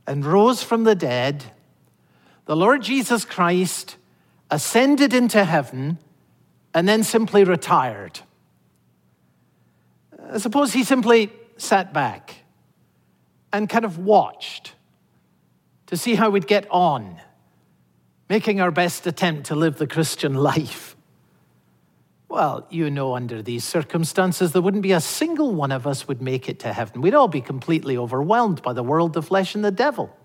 and 0.06 0.24
rose 0.24 0.62
from 0.62 0.84
the 0.84 0.94
dead, 0.94 1.44
the 2.44 2.56
Lord 2.56 2.82
Jesus 2.82 3.24
Christ 3.24 3.96
ascended 4.50 5.14
into 5.14 5.44
heaven 5.44 5.98
and 6.74 6.88
then 6.88 7.02
simply 7.02 7.44
retired. 7.44 8.20
Uh, 10.18 10.38
suppose 10.38 10.72
he 10.72 10.84
simply 10.84 11.32
sat 11.56 11.92
back 11.92 12.36
and 13.52 13.68
kind 13.68 13.84
of 13.84 13.98
watched 13.98 14.74
to 15.86 15.96
see 15.96 16.14
how 16.14 16.30
we'd 16.30 16.46
get 16.46 16.66
on, 16.70 17.20
making 18.28 18.60
our 18.60 18.70
best 18.70 19.06
attempt 19.06 19.46
to 19.46 19.54
live 19.54 19.76
the 19.76 19.86
Christian 19.86 20.34
life. 20.52 20.96
Well, 22.32 22.66
you 22.70 22.88
know, 22.88 23.14
under 23.14 23.42
these 23.42 23.62
circumstances, 23.62 24.52
there 24.52 24.62
wouldn't 24.62 24.82
be 24.82 24.92
a 24.92 25.02
single 25.02 25.54
one 25.54 25.70
of 25.70 25.86
us 25.86 26.08
would 26.08 26.22
make 26.22 26.48
it 26.48 26.60
to 26.60 26.72
heaven. 26.72 27.02
We'd 27.02 27.12
all 27.12 27.28
be 27.28 27.42
completely 27.42 27.94
overwhelmed 27.98 28.62
by 28.62 28.72
the 28.72 28.82
world, 28.82 29.12
the 29.12 29.20
flesh, 29.20 29.54
and 29.54 29.62
the 29.62 29.70
devil. 29.70 30.16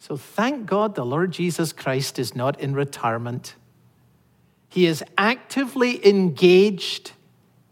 So 0.00 0.16
thank 0.16 0.66
God 0.66 0.96
the 0.96 1.06
Lord 1.06 1.30
Jesus 1.30 1.72
Christ 1.72 2.18
is 2.18 2.34
not 2.34 2.58
in 2.58 2.74
retirement. 2.74 3.54
He 4.70 4.86
is 4.86 5.04
actively 5.16 6.04
engaged 6.04 7.12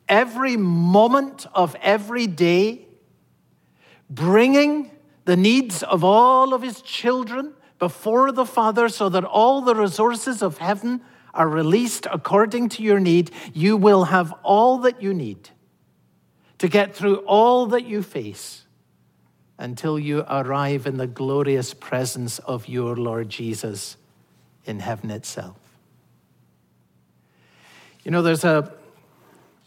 every 0.09 0.57
moment 0.57 1.47
of 1.53 1.75
every 1.83 2.29
day, 2.29 2.87
bringing 4.09 4.93
the 5.25 5.37
needs 5.37 5.83
of 5.83 6.04
all 6.04 6.54
of 6.54 6.63
his 6.63 6.80
children 6.80 7.54
before 7.80 8.30
the 8.30 8.47
Father 8.47 8.89
so 8.89 9.09
that 9.09 9.25
all 9.25 9.63
the 9.63 9.75
resources 9.75 10.45
of 10.45 10.59
heaven 10.59 11.00
are 11.34 11.49
released 11.49 12.06
according 12.10 12.68
to 12.71 12.82
your 12.82 13.00
need, 13.00 13.30
you 13.52 13.76
will 13.76 14.04
have 14.04 14.32
all 14.42 14.78
that 14.78 15.02
you 15.02 15.14
need 15.14 15.50
to 16.58 16.68
get 16.68 16.95
through 16.95 17.16
all 17.18 17.66
that 17.66 17.84
you 17.86 18.02
face 18.02 18.66
until 19.58 19.99
you 19.99 20.25
arrive 20.28 20.86
in 20.86 20.97
the 20.97 21.06
glorious 21.06 21.75
presence 21.75 22.38
of 22.40 22.68
your 22.68 22.97
Lord 22.97 23.28
Jesus 23.28 23.97
in 24.64 24.80
heaven 24.80 25.10
itself. 25.10 25.56
You 28.04 28.10
know, 28.10 28.23
there's 28.23 28.45
a 28.45 28.73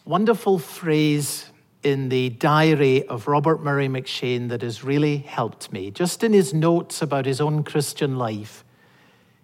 wonderful 0.04 0.60
phrase 0.60 1.50
in 1.84 2.10
the 2.10 2.30
diary 2.30 3.08
of 3.08 3.28
Robert 3.28 3.64
Murray 3.64 3.88
M'Cheyne 3.88 4.50
that 4.50 4.62
has 4.62 4.84
really 4.84 5.18
helped 5.18 5.72
me. 5.72 5.92
Just 5.92 6.24
in 6.24 6.34
his 6.34 6.54
notes 6.54 7.02
about 7.02 7.26
his 7.26 7.40
own 7.40 7.64
Christian 7.64 8.18
life, 8.18 8.66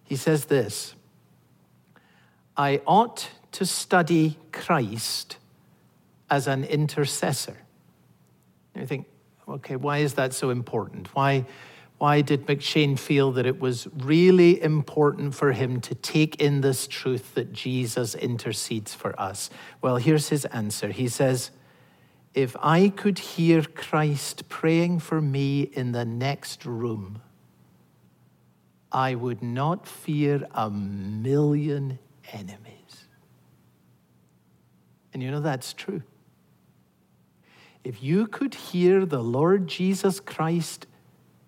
he 0.03 0.15
says 0.15 0.45
this 0.45 0.95
I 2.62 2.80
ought 2.86 3.28
to 3.54 3.65
study 3.65 4.38
Christ 4.52 5.38
as 6.30 6.45
an 6.45 6.63
intercessor. 6.63 7.58
You 8.76 8.86
think, 8.86 9.08
okay, 9.47 9.76
why 9.76 9.97
is 9.97 10.13
that 10.13 10.32
so 10.32 10.52
important? 10.52 11.08
Why, 11.15 11.45
why 11.97 12.21
did 12.21 12.45
M'Cheyne 12.45 13.00
feel 13.00 13.32
that 13.32 13.47
it 13.47 13.60
was 13.60 13.88
really 13.97 14.62
important 14.62 15.34
for 15.34 15.54
him 15.54 15.82
to 15.82 15.95
take 15.95 16.39
in 16.39 16.62
this 16.62 16.86
truth 16.86 17.34
that 17.34 17.52
Jesus 17.52 18.13
intercedes 18.13 18.93
for 18.93 19.19
us? 19.19 19.50
Well, 19.82 19.95
here's 19.95 20.30
his 20.30 20.45
answer. 20.45 20.89
He 20.89 21.08
says, 21.08 21.50
If 22.36 22.56
I 22.62 22.89
could 22.89 23.17
hear 23.17 23.63
Christ 23.63 24.47
praying 24.50 25.00
for 25.00 25.19
me 25.19 25.63
in 25.63 25.93
the 25.93 26.06
next 26.06 26.63
room, 26.63 27.24
I 28.91 29.15
would 29.15 29.41
not 29.41 29.88
fear 29.88 30.47
a 30.52 30.69
million 30.69 31.97
enemies. 32.32 33.06
And 35.13 35.22
you 35.22 35.32
know 35.32 35.41
that's 35.41 35.74
true. 35.74 36.02
If 37.84 38.04
you 38.04 38.28
could 38.28 38.54
hear 38.54 39.06
the 39.06 39.24
Lord 39.24 39.67
Jesus 39.67 40.20
Christ 40.20 40.86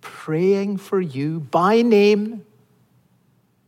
praying 0.01 0.77
for 0.77 0.99
you 0.99 1.39
by 1.39 1.81
name, 1.81 2.45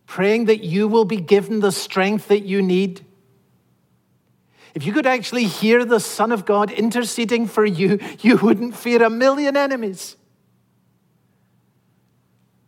praying 0.08 0.46
that 0.46 0.64
you 0.64 0.88
will 0.88 1.06
be 1.06 1.18
given 1.18 1.60
the 1.60 1.72
strength 1.72 2.28
that 2.28 2.42
you 2.42 2.62
need, 2.62 3.06
if 4.74 4.86
you 4.86 4.92
could 4.92 5.06
actually 5.06 5.46
hear 5.46 5.86
the 5.86 6.02
Son 6.02 6.34
of 6.34 6.46
God 6.46 6.70
interceding 6.70 7.48
for 7.48 7.66
you, 7.66 8.00
you 8.20 8.36
wouldn't 8.38 8.76
fear 8.76 9.02
a 9.04 9.10
million 9.10 9.56
enemies. 9.56 10.18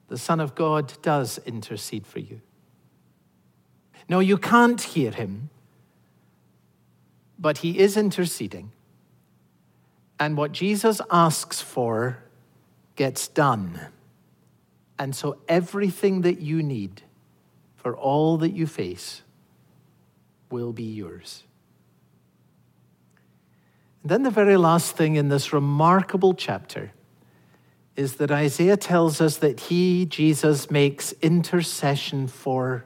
The 0.08 0.18
Son 0.18 0.40
of 0.40 0.56
God 0.56 0.94
does 1.02 1.38
intercede 1.40 2.08
for 2.08 2.20
you. 2.20 2.42
No, 4.10 4.20
you 4.20 4.38
can't 4.38 4.82
hear 4.82 5.12
him, 5.12 5.50
but 7.38 7.60
he 7.60 7.80
is 7.80 7.98
interceding. 7.98 8.72
And 10.20 10.38
what 10.38 10.52
Jesus 10.52 11.02
asks 11.12 11.62
for 11.62 12.20
gets 12.96 13.28
done. 13.28 13.80
And 14.98 15.16
so 15.16 15.38
everything 15.48 16.22
that 16.22 16.40
you 16.40 16.64
need 16.64 17.04
for 17.76 17.96
all 17.96 18.38
that 18.38 18.52
you 18.52 18.66
face 18.66 19.22
will 20.50 20.74
be 20.74 20.84
yours. 20.84 21.44
And 24.02 24.10
then 24.10 24.24
the 24.24 24.32
very 24.32 24.58
last 24.58 24.96
thing 24.96 25.16
in 25.16 25.30
this 25.30 25.54
remarkable 25.54 26.34
chapter 26.34 26.92
is 27.96 28.16
that 28.16 28.32
Isaiah 28.32 28.78
tells 28.78 29.20
us 29.20 29.38
that 29.38 29.60
he, 29.60 30.06
Jesus, 30.06 30.72
makes 30.72 31.12
intercession 31.22 32.28
for 32.28 32.86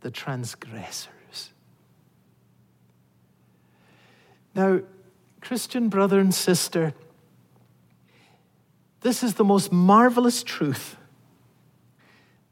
the 0.00 0.10
transgressors. 0.10 1.52
Now, 4.54 4.80
Christian 5.40 5.88
brother 5.88 6.18
and 6.18 6.34
sister, 6.34 6.94
this 9.00 9.22
is 9.22 9.34
the 9.34 9.44
most 9.44 9.72
marvelous 9.72 10.42
truth 10.42 10.96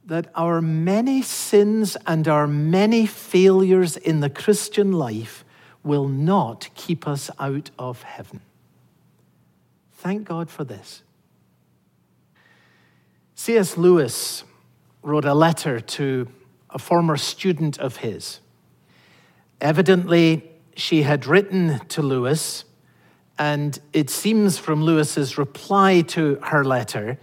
that 0.04 0.30
our 0.37 0.62
many 0.62 1.20
sins 1.20 1.96
and 2.06 2.28
our 2.28 2.46
many 2.46 3.06
failures 3.06 3.96
in 3.96 4.20
the 4.20 4.30
Christian 4.30 4.92
life 4.92 5.44
will 5.82 6.09
not 6.09 6.68
keep 6.74 7.09
us 7.09 7.28
out 7.40 7.70
of 7.78 8.02
heaven. 8.02 8.40
Thank 9.94 10.28
God 10.28 10.48
for 10.48 10.62
this. 10.62 11.02
C.S. 13.35 13.76
Lewis 13.76 14.44
wrote 15.02 15.24
a 15.24 15.35
letter 15.35 15.80
to 15.80 16.28
a 16.70 16.79
former 16.79 17.16
student 17.16 17.79
of 17.79 17.98
his. 17.98 18.40
Evidently, 19.61 20.50
she 20.76 21.02
had 21.02 21.26
written 21.26 21.81
to 21.88 22.02
Lewis, 22.02 22.64
and 23.38 23.79
it 23.92 24.11
seems 24.11 24.59
from 24.59 24.83
Lewis's 24.83 25.38
reply 25.38 26.02
to 26.02 26.38
her 26.42 26.64
letter 26.64 27.18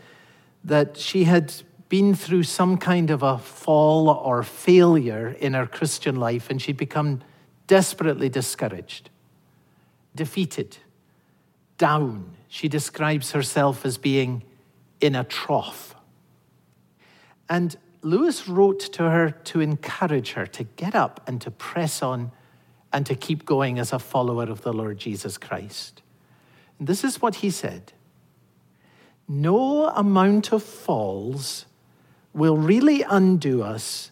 that 0.64 0.98
she 0.98 1.26
had 1.26 1.54
been 1.90 2.16
through 2.16 2.44
some 2.44 2.78
kind 2.78 3.12
of 3.12 3.22
a 3.22 3.38
fall 3.38 4.10
or 4.10 4.42
failure 4.42 5.36
in 5.40 5.54
her 5.54 5.68
Christian 5.68 6.16
life, 6.16 6.50
and 6.50 6.62
she'd 6.62 6.78
become 6.78 7.22
desperately 7.68 8.30
discouraged, 8.30 9.10
defeated, 10.16 10.78
down. 11.78 12.36
She 12.48 12.68
describes 12.68 13.32
herself 13.32 13.86
as 13.86 13.98
being 13.98 14.44
in 15.02 15.16
a 15.16 15.24
trough. 15.24 15.96
And 17.50 17.76
Lewis 18.04 18.48
wrote 18.50 18.82
to 18.82 19.10
her 19.10 19.32
to 19.32 19.62
encourage 19.62 20.34
her 20.34 20.46
to 20.46 20.64
get 20.64 20.94
up 20.94 21.24
and 21.26 21.40
to 21.42 21.50
press 21.50 22.04
on 22.04 22.32
and 22.92 23.06
to 23.06 23.16
keep 23.16 23.46
going 23.46 23.80
as 23.80 23.94
a 23.94 24.00
follower 24.00 24.44
of 24.44 24.62
the 24.62 24.74
Lord 24.74 25.00
Jesus 25.00 25.38
Christ. 25.38 26.02
And 26.78 26.88
this 26.88 27.04
is 27.04 27.22
what 27.22 27.36
he 27.36 27.50
said 27.50 27.94
No 29.28 29.88
amount 29.88 30.52
of 30.52 30.62
falls 30.62 31.66
will 32.34 32.58
really 32.58 33.04
undo 33.04 33.64
us 33.64 34.12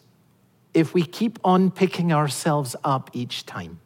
if 0.72 0.94
we 0.94 1.02
keep 1.02 1.38
on 1.44 1.70
picking 1.70 2.12
ourselves 2.12 2.74
up 2.82 3.10
each 3.12 3.44
time. 3.44 3.80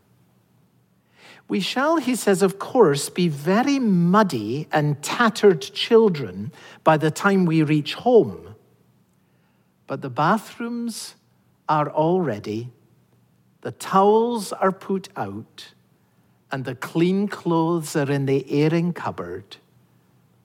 We 1.48 1.60
shall, 1.60 1.96
he 1.96 2.16
says, 2.16 2.42
of 2.42 2.58
course, 2.58 3.08
be 3.08 3.28
very 3.28 3.78
muddy 3.78 4.68
and 4.72 5.00
tattered 5.02 5.62
children 5.62 6.52
by 6.82 6.96
the 6.96 7.10
time 7.10 7.44
we 7.44 7.62
reach 7.62 7.94
home. 7.94 8.45
But 9.86 10.02
the 10.02 10.10
bathrooms 10.10 11.14
are 11.68 11.88
all 11.88 12.20
ready, 12.20 12.70
the 13.60 13.72
towels 13.72 14.52
are 14.52 14.72
put 14.72 15.08
out, 15.16 15.72
and 16.50 16.64
the 16.64 16.74
clean 16.74 17.28
clothes 17.28 17.96
are 17.96 18.10
in 18.10 18.26
the 18.26 18.44
airing 18.50 18.92
cupboard. 18.92 19.56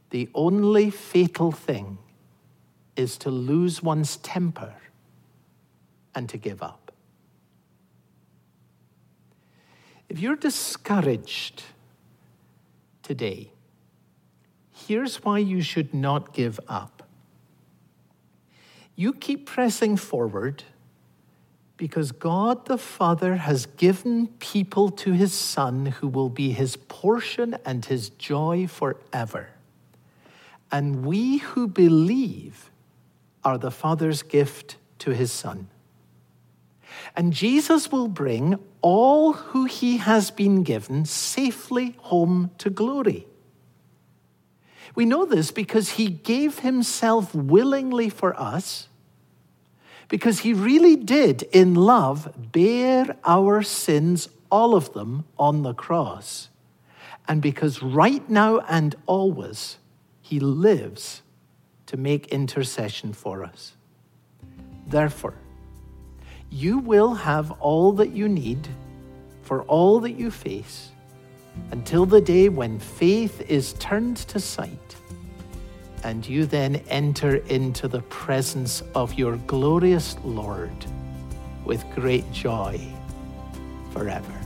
The 0.10 0.30
only 0.34 0.90
fatal 0.90 1.52
thing 1.52 1.98
is 2.96 3.18
to 3.20 3.30
lose 3.30 3.82
one's 3.82 4.18
temper 4.18 4.76
and 6.14 6.28
to 6.30 6.38
give 6.38 6.62
up. 6.62 6.92
If 10.10 10.20
you're 10.20 10.36
discouraged 10.36 11.64
today, 13.02 13.54
here's 14.72 15.24
why 15.24 15.38
you 15.38 15.62
should 15.62 15.94
not 15.94 16.34
give 16.34 16.60
up. 16.68 17.01
You 19.02 19.14
keep 19.14 19.48
pressing 19.48 19.98
forward 19.98 20.64
because 21.76 22.12
God 22.12 22.68
the 22.68 22.78
Father 22.78 23.38
has 23.38 23.66
given 23.66 24.28
people 24.38 24.92
to 24.92 25.14
his 25.14 25.34
Son 25.34 25.88
who 25.88 26.08
will 26.08 26.30
be 26.30 26.52
his 26.52 26.76
portion 26.76 27.58
and 27.66 27.84
his 27.84 28.12
joy 28.12 28.68
forever. 28.68 29.50
And 30.72 31.04
we 31.04 31.40
who 31.40 31.68
believe 31.68 32.70
are 33.44 33.58
the 33.58 33.72
Father's 33.72 34.22
gift 34.22 34.76
to 35.00 35.10
his 35.10 35.32
Son. 35.32 35.68
And 37.16 37.34
Jesus 37.34 37.92
will 37.92 38.08
bring 38.08 38.60
all 38.84 39.34
who 39.34 39.66
he 39.66 39.98
has 39.98 40.30
been 40.30 40.62
given 40.62 41.06
safely 41.06 41.96
home 42.02 42.52
to 42.60 42.70
glory. 42.70 43.26
We 44.94 45.06
know 45.06 45.26
this 45.26 45.50
because 45.50 45.92
he 45.94 46.08
gave 46.08 46.60
himself 46.60 47.34
willingly 47.34 48.08
for 48.08 48.40
us, 48.40 48.90
because 50.12 50.40
he 50.40 50.52
really 50.52 50.98
did, 50.98 51.42
in 51.54 51.74
love, 51.74 52.52
bear 52.52 53.16
our 53.24 53.64
sins, 53.64 54.28
all 54.52 54.76
of 54.76 54.92
them, 54.92 55.24
on 55.40 55.64
the 55.64 55.74
cross. 55.74 56.50
And 57.30 57.42
because 57.42 57.82
right 57.82 58.30
now 58.30 58.60
and 58.68 58.94
always, 59.06 59.78
he 60.22 60.38
lives 60.42 61.22
to 61.86 61.96
make 61.96 62.28
intercession 62.28 63.14
for 63.14 63.46
us. 63.46 63.78
Therefore, 64.86 65.38
you 66.50 66.80
will 66.80 67.14
have 67.14 67.50
all 67.62 67.94
that 67.94 68.12
you 68.12 68.28
need 68.28 68.68
for 69.44 69.62
all 69.64 70.02
that 70.02 70.20
you 70.20 70.30
face 70.30 70.90
until 71.72 72.06
the 72.06 72.20
day 72.20 72.50
when 72.50 72.80
faith 72.80 73.40
is 73.50 73.72
turned 73.80 74.18
to 74.18 74.42
sight 74.42 74.98
and 76.04 76.28
you 76.28 76.46
then 76.46 76.78
enter 76.88 77.38
into 77.48 77.88
the 77.88 78.02
presence 78.04 78.84
of 78.96 79.14
your 79.14 79.38
glorious 79.48 80.16
Lord 80.24 80.86
with 81.66 81.84
great 81.96 82.30
joy 82.32 82.80
forever. 83.92 84.42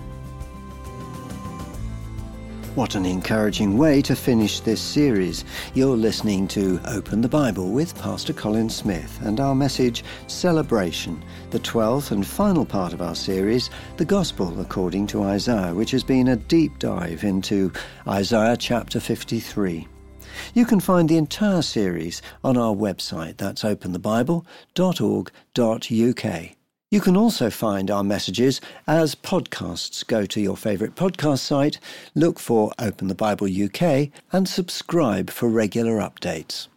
What 2.75 2.95
an 2.95 3.05
encouraging 3.05 3.77
way 3.77 4.01
to 4.01 4.17
finish 4.17 4.59
this 4.59 4.81
series. 4.81 5.45
You're 5.73 5.95
listening 5.95 6.45
to 6.49 6.81
Open 6.85 7.21
the 7.21 7.29
Bible 7.29 7.71
with 7.71 7.97
Pastor 7.97 8.33
Colin 8.33 8.69
Smith 8.69 9.17
and 9.21 9.39
our 9.39 9.55
message, 9.55 10.03
Celebration, 10.27 11.23
the 11.51 11.59
12th 11.59 12.11
and 12.11 12.27
final 12.27 12.65
part 12.65 12.91
of 12.91 13.01
our 13.01 13.15
series, 13.15 13.69
The 13.95 14.03
Gospel 14.03 14.59
According 14.59 15.07
to 15.07 15.23
Isaiah, 15.23 15.73
which 15.73 15.91
has 15.91 16.03
been 16.03 16.27
a 16.27 16.35
deep 16.35 16.77
dive 16.77 17.23
into 17.23 17.71
Isaiah 18.09 18.57
chapter 18.57 18.99
53. 18.99 19.87
You 20.53 20.65
can 20.65 20.79
find 20.79 21.09
the 21.09 21.17
entire 21.17 21.61
series 21.61 22.21
on 22.43 22.57
our 22.57 22.75
website, 22.75 23.37
that's 23.37 23.63
openthebible.org.uk. 23.63 26.55
You 26.91 27.01
can 27.01 27.17
also 27.17 27.49
find 27.49 27.91
our 27.91 28.03
messages 28.03 28.61
as 28.87 29.15
podcasts. 29.15 30.05
Go 30.05 30.25
to 30.27 30.39
your 30.39 30.55
favourite 30.55 30.95
podcast 30.95 31.39
site, 31.39 31.79
look 32.13 32.39
for 32.39 32.71
Open 32.79 33.07
the 33.07 33.15
Bible 33.15 33.47
UK, 33.47 34.09
and 34.31 34.47
subscribe 34.47 35.29
for 35.29 35.49
regular 35.49 35.97
updates. 35.97 36.67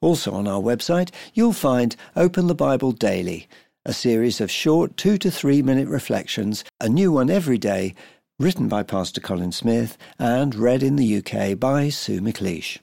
Also 0.00 0.32
on 0.32 0.46
our 0.46 0.60
website, 0.60 1.10
you'll 1.34 1.52
find 1.52 1.96
Open 2.14 2.46
the 2.46 2.54
Bible 2.54 2.92
Daily, 2.92 3.48
a 3.84 3.92
series 3.92 4.40
of 4.40 4.50
short 4.50 4.96
two 4.96 5.18
to 5.18 5.30
three 5.30 5.62
minute 5.62 5.88
reflections, 5.88 6.64
a 6.80 6.88
new 6.88 7.12
one 7.12 7.28
every 7.28 7.58
day, 7.58 7.94
written 8.38 8.68
by 8.68 8.82
Pastor 8.82 9.20
Colin 9.20 9.52
Smith 9.52 9.96
and 10.18 10.54
read 10.54 10.82
in 10.82 10.96
the 10.96 11.18
UK 11.18 11.58
by 11.58 11.88
Sue 11.88 12.20
McLeish. 12.20 12.78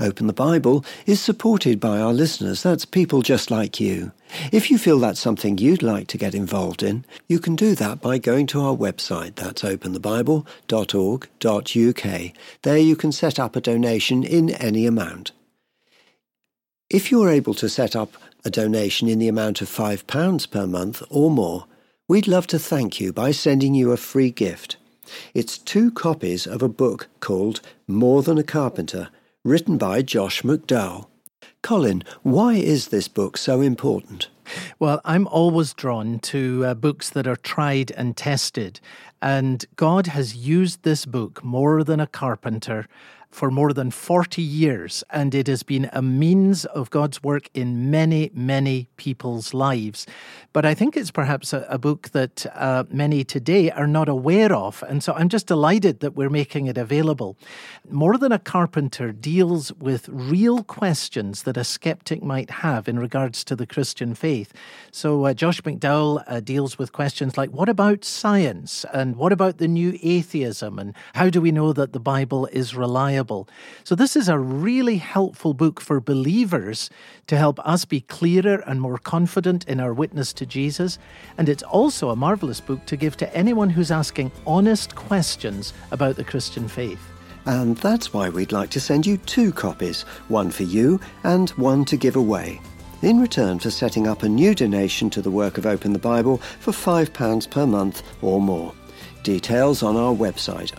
Open 0.00 0.28
the 0.28 0.32
Bible 0.32 0.84
is 1.06 1.20
supported 1.20 1.80
by 1.80 1.98
our 1.98 2.12
listeners. 2.12 2.62
That's 2.62 2.84
people 2.84 3.22
just 3.22 3.50
like 3.50 3.80
you. 3.80 4.12
If 4.52 4.70
you 4.70 4.78
feel 4.78 4.98
that's 4.98 5.18
something 5.18 5.58
you'd 5.58 5.82
like 5.82 6.06
to 6.08 6.18
get 6.18 6.34
involved 6.34 6.82
in, 6.82 7.04
you 7.28 7.40
can 7.40 7.56
do 7.56 7.74
that 7.76 8.00
by 8.00 8.18
going 8.18 8.46
to 8.48 8.60
our 8.60 8.76
website. 8.76 9.36
That's 9.36 9.62
openthebible.org.uk. 9.62 12.32
There 12.62 12.78
you 12.78 12.96
can 12.96 13.12
set 13.12 13.40
up 13.40 13.56
a 13.56 13.60
donation 13.60 14.24
in 14.24 14.50
any 14.50 14.86
amount. 14.86 15.32
If 16.90 17.10
you're 17.10 17.30
able 17.30 17.54
to 17.54 17.68
set 17.68 17.94
up 17.94 18.12
a 18.44 18.50
donation 18.50 19.08
in 19.08 19.18
the 19.18 19.28
amount 19.28 19.60
of 19.60 19.68
£5 19.68 20.50
per 20.50 20.66
month 20.66 21.02
or 21.10 21.30
more, 21.30 21.66
we'd 22.08 22.26
love 22.26 22.46
to 22.46 22.58
thank 22.58 22.98
you 22.98 23.12
by 23.12 23.30
sending 23.30 23.74
you 23.74 23.92
a 23.92 23.96
free 23.98 24.30
gift. 24.30 24.78
It's 25.34 25.58
two 25.58 25.90
copies 25.90 26.46
of 26.46 26.62
a 26.62 26.68
book 26.68 27.08
called 27.20 27.60
More 27.86 28.22
Than 28.22 28.38
a 28.38 28.42
Carpenter 28.42 29.10
written 29.44 29.76
by 29.76 30.00
Josh 30.00 30.40
McDowell. 30.42 31.06
Colin, 31.62 32.02
why 32.22 32.54
is 32.54 32.88
this 32.88 33.08
book 33.08 33.36
so 33.36 33.60
important? 33.60 34.28
Well, 34.78 35.02
I'm 35.04 35.26
always 35.26 35.74
drawn 35.74 36.18
to 36.20 36.64
uh, 36.64 36.74
books 36.74 37.10
that 37.10 37.26
are 37.26 37.36
tried 37.36 37.90
and 37.90 38.16
tested. 38.16 38.80
And 39.20 39.64
God 39.76 40.06
has 40.06 40.34
used 40.34 40.84
this 40.84 41.04
book 41.04 41.44
more 41.44 41.84
than 41.84 42.00
a 42.00 42.06
carpenter 42.06 42.86
for 43.30 43.50
more 43.50 43.72
than 43.72 43.90
40 43.90 44.40
years, 44.40 45.04
and 45.10 45.34
it 45.34 45.46
has 45.48 45.62
been 45.62 45.90
a 45.92 46.00
means 46.00 46.64
of 46.64 46.90
God's 46.90 47.22
work 47.22 47.50
in 47.52 47.90
many, 47.90 48.30
many 48.32 48.88
people's 48.96 49.52
lives. 49.52 50.06
But 50.52 50.64
I 50.64 50.74
think 50.74 50.96
it's 50.96 51.10
perhaps 51.10 51.52
a, 51.52 51.66
a 51.68 51.78
book 51.78 52.10
that 52.10 52.46
uh, 52.54 52.84
many 52.90 53.24
today 53.24 53.70
are 53.70 53.86
not 53.86 54.08
aware 54.08 54.52
of, 54.52 54.82
and 54.88 55.04
so 55.04 55.12
I'm 55.12 55.28
just 55.28 55.46
delighted 55.46 56.00
that 56.00 56.14
we're 56.14 56.30
making 56.30 56.66
it 56.66 56.78
available. 56.78 57.36
More 57.90 58.16
Than 58.16 58.32
a 58.32 58.38
Carpenter 58.38 59.12
deals 59.12 59.72
with 59.74 60.08
real 60.08 60.64
questions 60.64 61.42
that 61.42 61.56
a 61.56 61.64
skeptic 61.64 62.22
might 62.22 62.50
have 62.50 62.88
in 62.88 62.98
regards 62.98 63.44
to 63.44 63.54
the 63.54 63.66
Christian 63.66 64.14
faith. 64.14 64.52
So 64.90 65.26
uh, 65.26 65.34
Josh 65.34 65.60
McDowell 65.62 66.24
uh, 66.26 66.40
deals 66.40 66.78
with 66.78 66.92
questions 66.92 67.36
like 67.36 67.50
what 67.50 67.68
about 67.68 68.04
science, 68.04 68.86
and 68.92 69.16
what 69.16 69.32
about 69.32 69.58
the 69.58 69.68
new 69.68 69.98
atheism, 70.02 70.78
and 70.78 70.94
how 71.14 71.28
do 71.28 71.40
we 71.42 71.52
know 71.52 71.74
that 71.74 71.92
the 71.92 72.00
Bible 72.00 72.46
is 72.46 72.74
reliable? 72.74 73.17
Reliable. 73.18 73.48
So, 73.84 73.94
this 73.94 74.16
is 74.16 74.28
a 74.28 74.38
really 74.38 74.98
helpful 74.98 75.54
book 75.54 75.80
for 75.80 76.00
believers 76.00 76.90
to 77.26 77.36
help 77.36 77.58
us 77.66 77.84
be 77.84 78.00
clearer 78.00 78.62
and 78.66 78.80
more 78.80 78.98
confident 78.98 79.66
in 79.68 79.80
our 79.80 79.92
witness 79.92 80.32
to 80.34 80.46
Jesus. 80.46 80.98
And 81.36 81.48
it's 81.48 81.62
also 81.62 82.10
a 82.10 82.16
marvelous 82.16 82.60
book 82.60 82.84
to 82.86 82.96
give 82.96 83.16
to 83.16 83.36
anyone 83.36 83.70
who's 83.70 83.90
asking 83.90 84.30
honest 84.46 84.94
questions 84.94 85.72
about 85.90 86.16
the 86.16 86.24
Christian 86.24 86.68
faith. 86.68 87.00
And 87.46 87.76
that's 87.78 88.12
why 88.12 88.28
we'd 88.28 88.52
like 88.52 88.70
to 88.70 88.80
send 88.80 89.06
you 89.06 89.16
two 89.16 89.52
copies 89.52 90.02
one 90.28 90.50
for 90.50 90.64
you 90.64 91.00
and 91.24 91.50
one 91.50 91.84
to 91.86 91.96
give 91.96 92.16
away. 92.16 92.60
In 93.00 93.20
return 93.20 93.58
for 93.58 93.70
setting 93.70 94.08
up 94.08 94.22
a 94.22 94.28
new 94.28 94.54
donation 94.54 95.08
to 95.10 95.22
the 95.22 95.30
work 95.30 95.56
of 95.56 95.66
Open 95.66 95.92
the 95.92 96.00
Bible 96.00 96.38
for 96.58 96.72
£5 96.72 97.48
per 97.48 97.66
month 97.66 98.02
or 98.22 98.40
more. 98.40 98.74
Details 99.22 99.82
on 99.82 99.96
our 99.96 100.14
website 100.14 100.72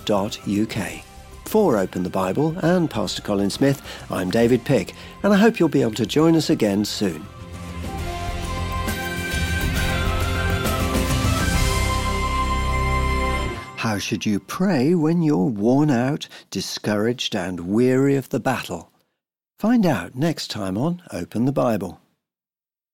openthebible.org.uk. 0.00 1.04
For 1.46 1.78
Open 1.78 2.02
the 2.04 2.10
Bible 2.10 2.56
and 2.62 2.88
Pastor 2.88 3.22
Colin 3.22 3.50
Smith, 3.50 3.82
I'm 4.10 4.30
David 4.30 4.64
Pick, 4.64 4.94
and 5.22 5.32
I 5.32 5.36
hope 5.36 5.58
you'll 5.58 5.68
be 5.68 5.82
able 5.82 5.94
to 5.94 6.06
join 6.06 6.36
us 6.36 6.48
again 6.48 6.84
soon. 6.84 7.26
How 13.76 13.98
should 13.98 14.26
you 14.26 14.38
pray 14.38 14.94
when 14.94 15.22
you're 15.22 15.46
worn 15.46 15.90
out, 15.90 16.28
discouraged, 16.50 17.34
and 17.34 17.60
weary 17.60 18.14
of 18.14 18.28
the 18.28 18.38
battle? 18.38 18.92
Find 19.58 19.84
out 19.84 20.14
next 20.14 20.48
time 20.50 20.78
on 20.78 21.02
Open 21.10 21.46
the 21.46 21.52
Bible. 21.52 22.00